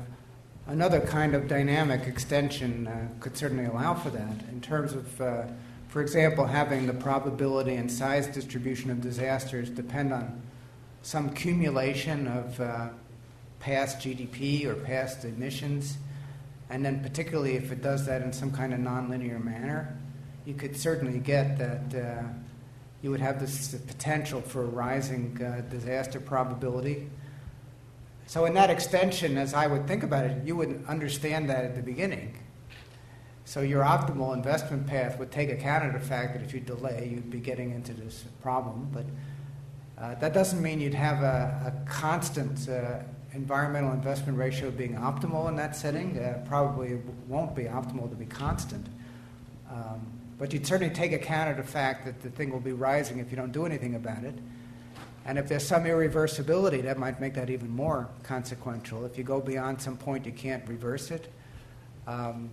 [0.68, 5.44] another kind of dynamic extension uh, could certainly allow for that in terms of, uh,
[5.90, 10.42] for example, having the probability and size distribution of disasters depend on
[11.04, 12.90] some accumulation of uh,
[13.60, 15.98] past GDP or past emissions,
[16.70, 19.98] and then particularly if it does that in some kind of nonlinear manner,
[20.46, 22.24] you could certainly get that uh,
[23.02, 27.08] you would have this potential for a rising uh, disaster probability
[28.26, 31.76] so, in that extension, as I would think about it, you would understand that at
[31.76, 32.40] the beginning.
[33.46, 37.10] So, your optimal investment path would take account of the fact that if you delay,
[37.12, 38.90] you'd be getting into this problem.
[38.94, 39.06] But
[40.02, 43.00] uh, that doesn't mean you'd have a, a constant uh,
[43.34, 46.18] environmental investment ratio being optimal in that setting.
[46.18, 48.86] Uh, probably won't be optimal to be constant.
[49.72, 50.06] Um,
[50.38, 53.32] but you'd certainly take account of the fact that the thing will be rising if
[53.32, 54.36] you don't do anything about it.
[55.26, 59.06] And if there's some irreversibility, that might make that even more consequential.
[59.06, 61.32] If you go beyond some point, you can't reverse it.
[62.08, 62.50] Um,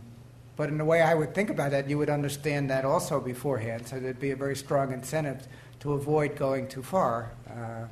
[0.57, 3.89] but in the way I would think about that, you would understand that also beforehand,
[3.89, 5.49] so there'd be a very strong incentive
[5.81, 7.33] to avoid going too far.
[7.49, 7.87] Uh,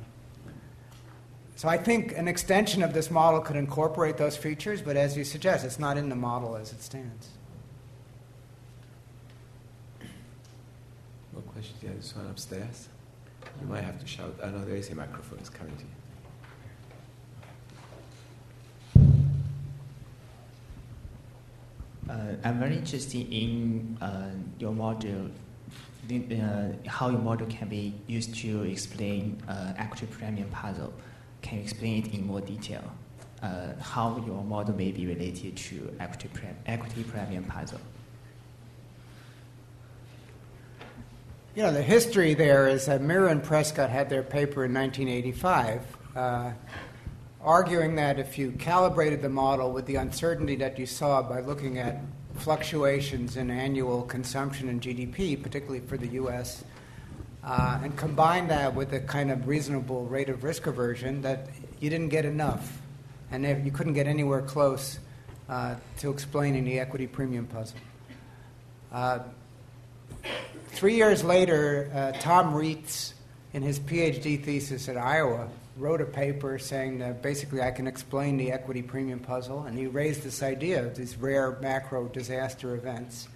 [1.59, 5.25] so I think an extension of this model could incorporate those features, but as you
[5.25, 7.27] suggest, it's not in the model as it stands.
[11.33, 11.77] More questions?
[11.83, 12.87] Yeah, this one upstairs.
[13.59, 14.39] You might have to shout.
[14.41, 15.83] I know there is a microphone it's coming to
[19.01, 19.11] you.
[22.09, 24.29] Uh, I'm very interested in uh,
[24.59, 25.29] your model,
[26.07, 30.93] the, uh, how your model can be used to explain uh, equity premium puzzle.
[31.41, 32.83] Can you explain it in more detail?
[33.41, 37.79] uh, how your model may be related to equity, pre- equity premium puzzle.
[41.55, 45.97] You know, the history there is that Mehra and Prescott had their paper in 1985,
[46.15, 46.51] uh,
[47.41, 51.77] arguing that if you calibrated the model with the uncertainty that you saw by looking
[51.77, 52.01] at
[52.35, 56.63] fluctuations in annual consumption and GDP, particularly for the U.S.,
[57.43, 61.47] uh, and combine that with a kind of reasonable rate of risk aversion, that
[61.79, 62.81] you didn't get enough,
[63.31, 64.99] and you couldn't get anywhere close
[65.47, 67.79] uh, to explaining the equity premium puzzle.
[68.91, 69.19] Uh,
[70.67, 73.13] three years later, uh, Tom Rietz,
[73.53, 75.47] in his PhD thesis at Iowa,
[75.77, 79.87] wrote a paper saying that basically I can explain the equity premium puzzle, and he
[79.87, 83.27] raised this idea of these rare macro disaster events.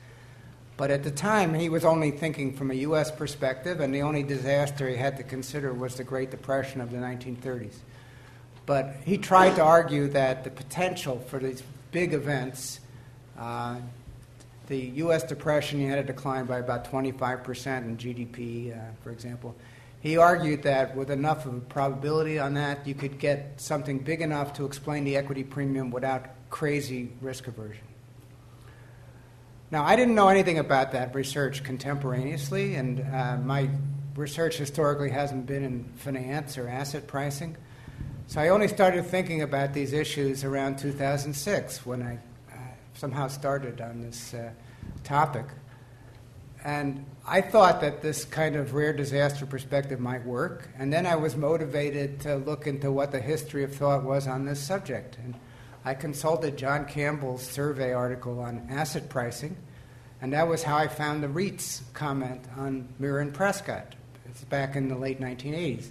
[0.75, 3.11] But at the time, he was only thinking from a U.S.
[3.11, 6.97] perspective, and the only disaster he had to consider was the Great Depression of the
[6.97, 7.75] 1930s.
[8.65, 12.79] But he tried to argue that the potential for these big events,
[13.37, 13.77] uh,
[14.67, 15.23] the U.S.
[15.23, 19.55] Depression, you had a decline by about 25% in GDP, uh, for example.
[19.99, 24.21] He argued that with enough of a probability on that, you could get something big
[24.21, 27.83] enough to explain the equity premium without crazy risk aversion.
[29.73, 33.71] Now, I didn't know anything about that research contemporaneously, and uh, my
[34.15, 37.57] research historically hasn't been in finance or asset pricing.
[38.27, 42.19] So I only started thinking about these issues around 2006 when I
[42.53, 42.57] uh,
[42.93, 44.51] somehow started on this uh,
[45.03, 45.47] topic.
[46.63, 50.69] And I thought that this kind of rare disaster perspective might work.
[50.77, 54.45] And then I was motivated to look into what the history of thought was on
[54.45, 55.17] this subject.
[55.17, 55.33] And
[55.85, 59.57] I consulted John Campbell's survey article on asset pricing,
[60.21, 63.95] and that was how I found the Rietz comment on Mehra and Prescott.
[64.25, 65.89] It's back in the late 1980s.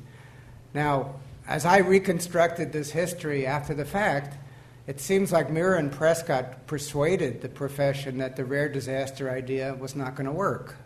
[0.73, 1.16] Now,
[1.47, 4.39] as I reconstructed this history after the fact,
[4.86, 9.94] it seems like Mehra and Prescott persuaded the profession that the rare disaster idea was
[9.94, 10.77] not going to work.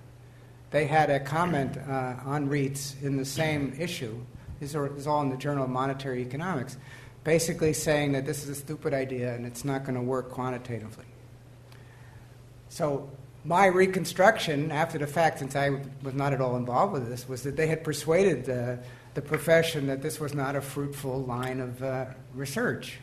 [0.72, 4.20] They had a comment uh, on Rietz in the same issue.
[4.58, 6.76] This is all in the Journal of Monetary Economics
[7.26, 11.04] basically saying that this is a stupid idea and it's not going to work quantitatively.
[12.68, 13.10] So,
[13.44, 15.70] my reconstruction after the fact, since I
[16.04, 18.76] was not at all involved with this, was that they had persuaded uh,
[19.14, 22.98] the profession that this was not a fruitful line of uh, research.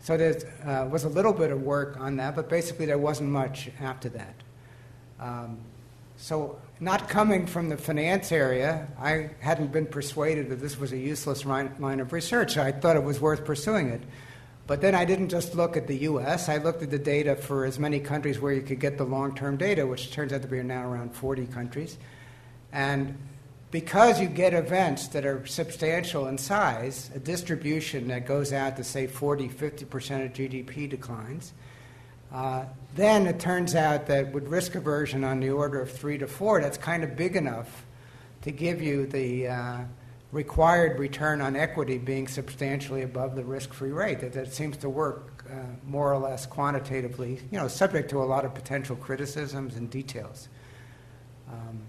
[0.00, 0.34] So there
[0.64, 4.08] uh, was a little bit of work on that, but basically there wasn't much after
[4.08, 4.34] that.
[5.20, 5.58] Um,
[6.16, 10.98] so not coming from the finance area, I hadn't been persuaded that this was a
[10.98, 12.58] useless line of research.
[12.58, 14.02] I thought it was worth pursuing it.
[14.66, 17.64] But then I didn't just look at the US, I looked at the data for
[17.64, 20.48] as many countries where you could get the long term data, which turns out to
[20.48, 21.98] be now around 40 countries.
[22.72, 23.16] And
[23.70, 28.82] because you get events that are substantial in size, a distribution that goes out to
[28.82, 29.84] say 40, 50%
[30.26, 31.52] of GDP declines,
[32.32, 32.64] uh,
[32.94, 36.60] then it turns out that with risk aversion on the order of three to four,
[36.60, 37.84] that's kind of big enough
[38.42, 39.78] to give you the uh,
[40.32, 44.20] required return on equity being substantially above the risk free rate.
[44.20, 45.54] That, that seems to work uh,
[45.86, 50.48] more or less quantitatively, you know, subject to a lot of potential criticisms and details.
[51.50, 51.82] Um,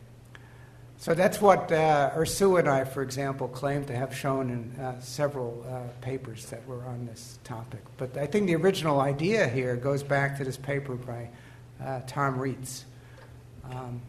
[1.04, 5.02] so that's what uh, Ursúa and I, for example, claim to have shown in uh,
[5.02, 7.82] several uh, papers that were on this topic.
[7.98, 11.28] But I think the original idea here goes back to this paper by
[11.84, 12.86] uh, Tom Rietz.
[13.70, 14.02] Um,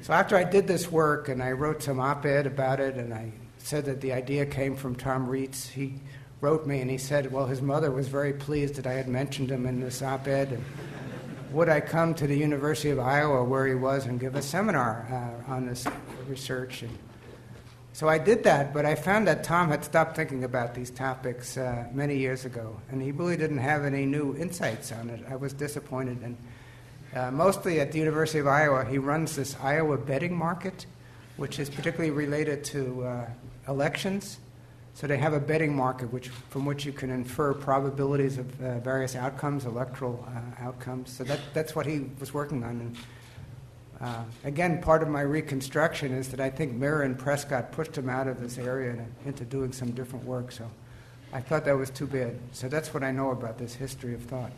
[0.00, 3.32] so after I did this work and I wrote some op-ed about it and I
[3.58, 5.94] said that the idea came from Tom Rietz, he
[6.40, 9.50] wrote me and he said, well, his mother was very pleased that I had mentioned
[9.50, 10.52] him in this op-ed.
[10.52, 10.64] And,
[11.52, 15.06] would I come to the University of Iowa where he was and give a seminar
[15.48, 15.86] uh, on this
[16.28, 16.82] research?
[16.82, 16.96] And
[17.92, 21.56] so I did that, but I found that Tom had stopped thinking about these topics
[21.56, 25.24] uh, many years ago, and he really didn't have any new insights on it.
[25.28, 26.18] I was disappointed.
[26.22, 26.36] And
[27.14, 30.86] uh, mostly at the University of Iowa, he runs this Iowa betting market,
[31.38, 33.26] which is particularly related to uh,
[33.66, 34.38] elections.
[34.98, 38.80] So they have a betting market which, from which you can infer probabilities of uh,
[38.80, 41.12] various outcomes, electoral uh, outcomes.
[41.12, 42.70] So that, that's what he was working on.
[42.70, 42.96] And,
[44.00, 48.08] uh, again, part of my reconstruction is that I think Mehra and Prescott pushed him
[48.08, 50.50] out of this area and into doing some different work.
[50.50, 50.68] So
[51.32, 52.36] I thought that was too bad.
[52.50, 54.50] So that's what I know about this history of thought.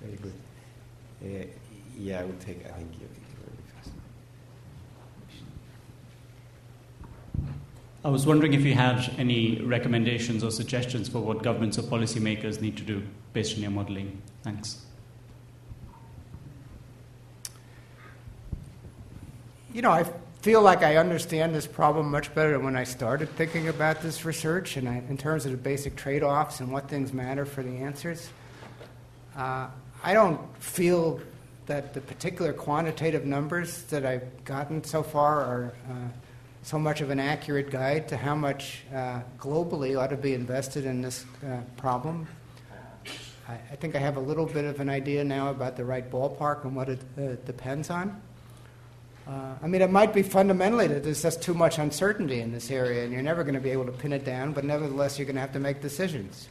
[0.00, 0.32] Very good.
[1.20, 1.46] Uh,
[1.98, 3.08] yeah, I will take, I think, you.
[8.06, 12.60] I was wondering if you had any recommendations or suggestions for what governments or policymakers
[12.60, 13.02] need to do
[13.32, 14.22] based on your modeling.
[14.44, 14.80] Thanks.
[19.74, 23.28] You know, I've feel like I understand this problem much better than when I started
[23.30, 27.12] thinking about this research, and I, in terms of the basic trade-offs and what things
[27.12, 28.28] matter for the answers.
[29.36, 29.66] Uh,
[30.04, 31.20] I don't feel
[31.66, 35.94] that the particular quantitative numbers that I've gotten so far are uh,
[36.66, 40.84] so much of an accurate guide to how much uh, globally ought to be invested
[40.84, 42.26] in this uh, problem.
[43.48, 46.10] I, I, think I have a little bit of an idea now about the right
[46.10, 48.20] ballpark and what it uh, depends on.
[49.28, 52.68] Uh, I mean, it might be fundamentally that there's just too much uncertainty in this
[52.72, 54.52] area, and you're never going to be able to pin it down.
[54.52, 56.48] But nevertheless, you're going to have to make decisions,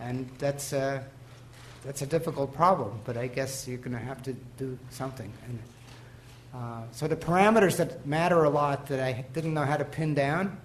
[0.00, 1.04] and that's uh,
[1.84, 2.98] that's a difficult problem.
[3.04, 5.32] But I guess you're going to have to do something.
[5.46, 5.60] And,
[6.56, 10.14] uh, so the parameters that matter a lot that I didn't know how to pin
[10.14, 10.58] down.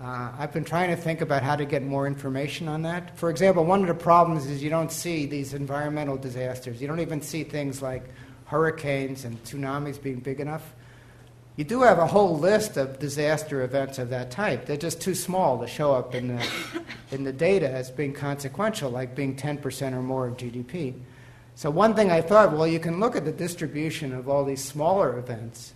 [0.00, 3.18] Uh, I've been trying to think about how to get more information on that.
[3.18, 6.80] For example, one of the problems is you don't see these environmental disasters.
[6.80, 8.04] You don't even see things like
[8.46, 10.74] hurricanes and tsunamis being big enough.
[11.56, 14.64] You do have a whole list of disaster events of that type.
[14.64, 16.48] They're just too small to show up in the,
[17.12, 20.94] in the data as being consequential, like being 10% or more of GDP.
[21.56, 24.62] So, one thing I thought, well, you can look at the distribution of all these
[24.62, 25.72] smaller events,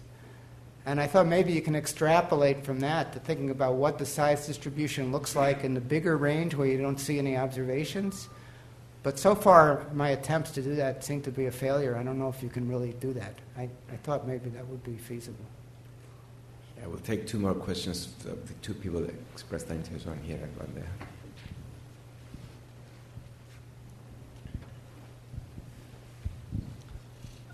[0.85, 4.47] and I thought maybe you can extrapolate from that to thinking about what the size
[4.47, 8.29] distribution looks like in the bigger range where you don't see any observations.
[9.03, 11.97] But so far, my attempts to do that seem to be a failure.
[11.97, 13.35] I don't know if you can really do that.
[13.57, 15.45] I, I thought maybe that would be feasible.
[16.79, 20.57] Yeah, we'll take two more questions the two people that expressed interest, one here and
[20.57, 21.09] one there.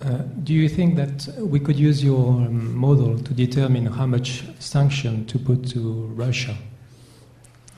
[0.05, 4.45] Uh, do you think that we could use your um, model to determine how much
[4.59, 5.81] sanction to put to
[6.15, 6.55] Russia?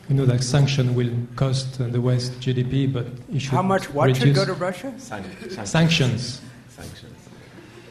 [0.09, 3.93] You know that sanction will cost uh, the West GDP, but it should How much
[3.95, 4.93] what reduce should go to Russia?
[4.99, 5.25] San-
[5.67, 6.41] sanctions.
[6.69, 7.17] Sanctions.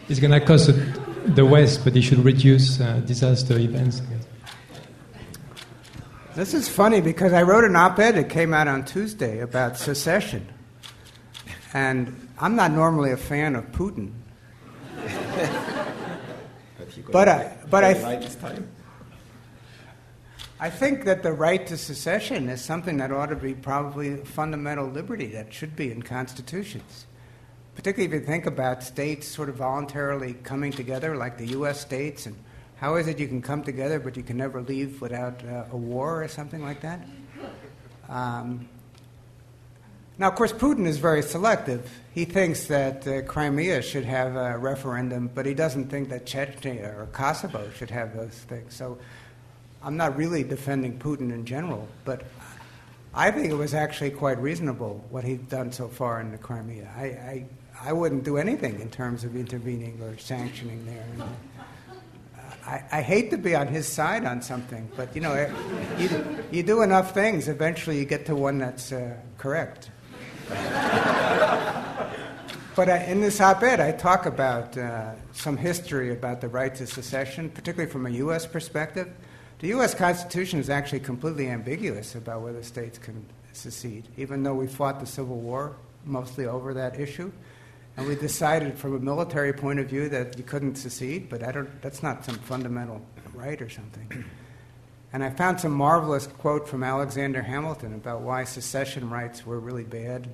[0.10, 0.70] It's going to cost
[1.28, 4.02] the West, but it should reduce uh, disaster events.
[6.36, 9.78] This is funny because I wrote an op ed that came out on Tuesday about
[9.78, 10.46] secession.
[11.74, 14.12] And I'm not normally a fan of Putin.
[17.12, 17.94] But I, but I,
[20.60, 24.18] I think that the right to secession is something that ought to be probably a
[24.18, 27.06] fundamental liberty that should be in constitutions.
[27.76, 31.82] Particularly if you think about states sort of voluntarily coming together, like the U.S.
[31.82, 32.36] states, and
[32.78, 35.78] how is it you can come together but you can never leave without uh, a
[35.78, 37.06] war or something like that?
[38.08, 38.70] Um,
[40.18, 41.92] now, of course, Putin is very selective.
[42.14, 46.98] He thinks that uh, Crimea should have a referendum, but he doesn't think that Chechnya
[46.98, 48.74] or Kosovo should have those things.
[48.74, 48.98] So
[49.84, 52.24] I'm not really defending Putin in general, but
[53.14, 56.90] I think it was actually quite reasonable what he's done so far in the Crimea.
[56.96, 57.46] I, I,
[57.82, 61.06] I wouldn't do anything in terms of intervening or sanctioning there.
[61.20, 65.54] Uh, I, I, hate to be on his side on something, but you know,
[65.98, 69.92] you, you do enough things, eventually you get to one that's uh, correct.
[72.76, 76.74] But uh, in this op ed, I talk about uh, some history about the right
[76.76, 78.46] to secession, particularly from a U.S.
[78.46, 79.10] perspective.
[79.60, 79.96] The U.S.
[79.96, 85.06] Constitution is actually completely ambiguous about whether states can secede, even though we fought the
[85.06, 87.32] Civil War mostly over that issue.
[87.98, 91.52] And we decided from a military point of view that you couldn't secede, but I
[91.52, 93.02] don't, that's not some fundamental
[93.34, 94.26] right or something.
[95.16, 99.86] And I found some marvelous quote from Alexander Hamilton about why secession rights were really
[99.86, 100.28] bad.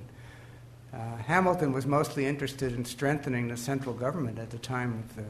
[0.91, 5.25] Uh, Hamilton was mostly interested in strengthening the central government at the time of the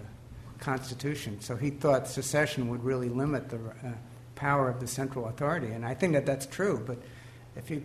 [0.59, 1.41] Constitution.
[1.41, 3.91] So he thought secession would really limit the uh,
[4.35, 5.67] power of the central authority.
[5.67, 6.81] And I think that that's true.
[6.87, 6.99] But
[7.57, 7.83] if you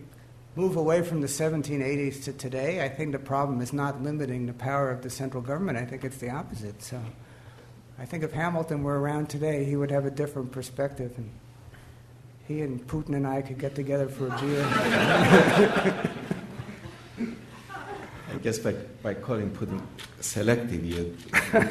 [0.55, 4.53] move away from the 1780s to today, I think the problem is not limiting the
[4.53, 5.77] power of the central government.
[5.77, 6.81] I think it's the opposite.
[6.81, 7.01] So
[7.99, 11.11] I think if Hamilton were around today, he would have a different perspective.
[11.17, 11.29] And
[12.47, 14.65] he and Putin and I could get together for a beer.
[18.33, 19.81] I guess by, by calling Putin
[20.21, 21.15] selective, you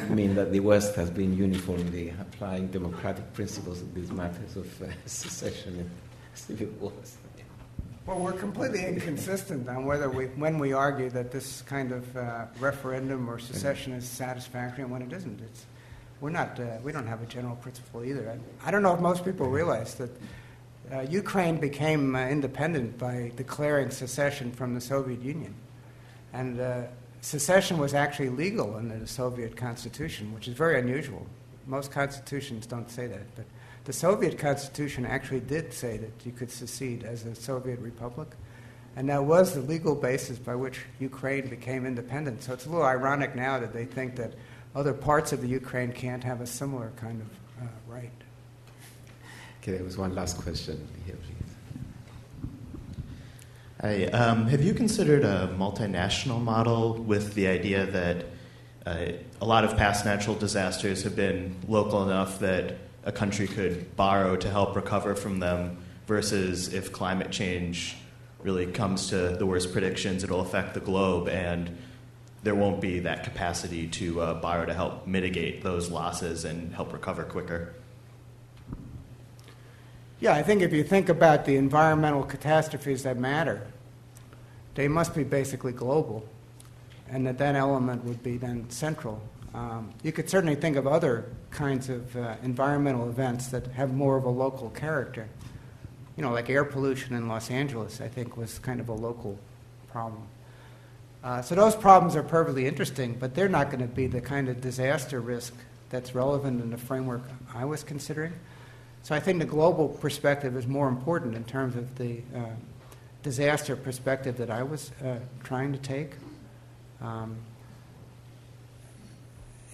[0.09, 4.85] mean that the West has been uniformly applying democratic principles in these matters of uh,
[5.05, 5.89] secession and
[6.33, 7.17] civil wars.
[8.05, 12.45] Well, we're completely inconsistent on whether we, when we argue that this kind of uh,
[12.59, 15.41] referendum or secession is satisfactory and when it isn't.
[15.41, 15.65] It's,
[16.21, 18.29] we're not, uh, we don't have a general principle either.
[18.29, 20.09] I, I, don't know if most people realize that
[20.91, 25.53] uh, Ukraine became uh, independent by declaring secession from the Soviet Union.
[26.33, 26.83] And uh,
[27.21, 31.25] secession was actually legal under the Soviet constitution, which is very unusual.
[31.65, 33.35] Most constitutions don't say that.
[33.35, 33.45] But
[33.85, 38.29] the Soviet constitution actually did say that you could secede as a Soviet republic.
[38.95, 42.43] And that was the legal basis by which Ukraine became independent.
[42.43, 44.33] So it's a little ironic now that they think that
[44.75, 47.27] other parts of the Ukraine can't have a similar kind of.
[49.67, 52.47] Okay, there was one last question here, please.
[53.81, 58.25] Hi, um, have you considered a multinational model with the idea that
[58.85, 59.11] uh,
[59.41, 64.37] a lot of past natural disasters have been local enough that a country could borrow
[64.37, 67.97] to help recover from them, versus if climate change
[68.41, 71.77] really comes to the worst predictions, it'll affect the globe and
[72.41, 76.93] there won't be that capacity to uh, borrow to help mitigate those losses and help
[76.93, 77.73] recover quicker?
[80.19, 83.67] Yeah, I think if you think about the environmental catastrophes that matter,
[84.73, 86.27] they must be basically global,
[87.07, 89.21] and that that element would be then central.
[89.53, 94.17] Um, you could certainly think of other kinds of uh, environmental events that have more
[94.17, 95.27] of a local character.
[96.15, 99.37] You know, like air pollution in Los Angeles, I think, was kind of a local
[99.91, 100.23] problem.
[101.23, 104.49] Uh, so those problems are perfectly interesting, but they're not going to be the kind
[104.49, 105.53] of disaster risk
[105.89, 107.21] that's relevant in the framework
[107.53, 108.33] I was considering.
[109.03, 112.39] So I think the global perspective is more important in terms of the uh,
[113.23, 116.11] disaster perspective that I was uh, trying to take.
[117.01, 117.37] Um,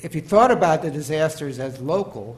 [0.02, 2.38] if you thought about the disasters as local,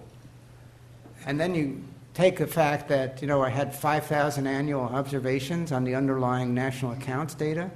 [1.26, 1.84] and then you
[2.14, 6.91] take the fact that you know I had 5,000 annual observations on the underlying national
[6.91, 7.72] accounts data,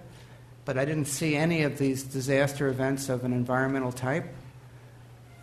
[0.65, 4.25] but I didn't see any of these disaster events of an environmental type.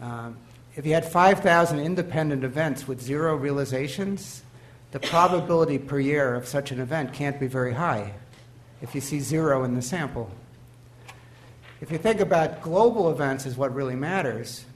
[0.00, 0.36] Um,
[0.76, 4.42] if you had 5,000 independent events with zero realizations,
[4.92, 8.12] the probability per year of such an event can't be very high
[8.82, 10.30] if you see zero in the sample.
[11.80, 14.66] If you think about global events as what really matters,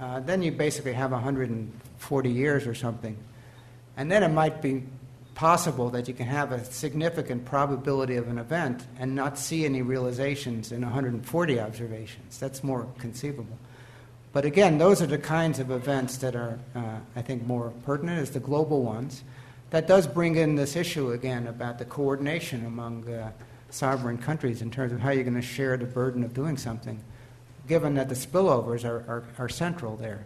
[0.00, 3.16] uh, then you basically have 140 years or something.
[3.96, 4.84] And then it might be
[5.34, 9.82] possible that you can have a significant probability of an event and not see any
[9.82, 12.38] realizations in 140 observations.
[12.38, 13.58] That's more conceivable.
[14.38, 18.20] But again, those are the kinds of events that are, uh, I think, more pertinent
[18.20, 19.24] as the global ones.
[19.70, 23.32] That does bring in this issue again about the coordination among uh,
[23.70, 27.02] sovereign countries in terms of how you're going to share the burden of doing something,
[27.66, 30.24] given that the spillovers are, are, are central there.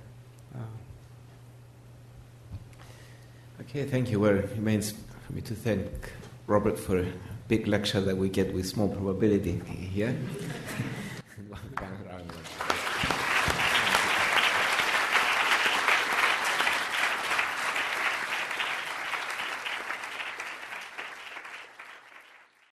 [0.54, 0.58] Uh,
[3.62, 4.20] okay, thank you.
[4.20, 4.92] Well, it remains
[5.26, 5.88] for me to thank
[6.46, 7.06] Robert for a
[7.48, 10.14] big lecture that we get with small probability here.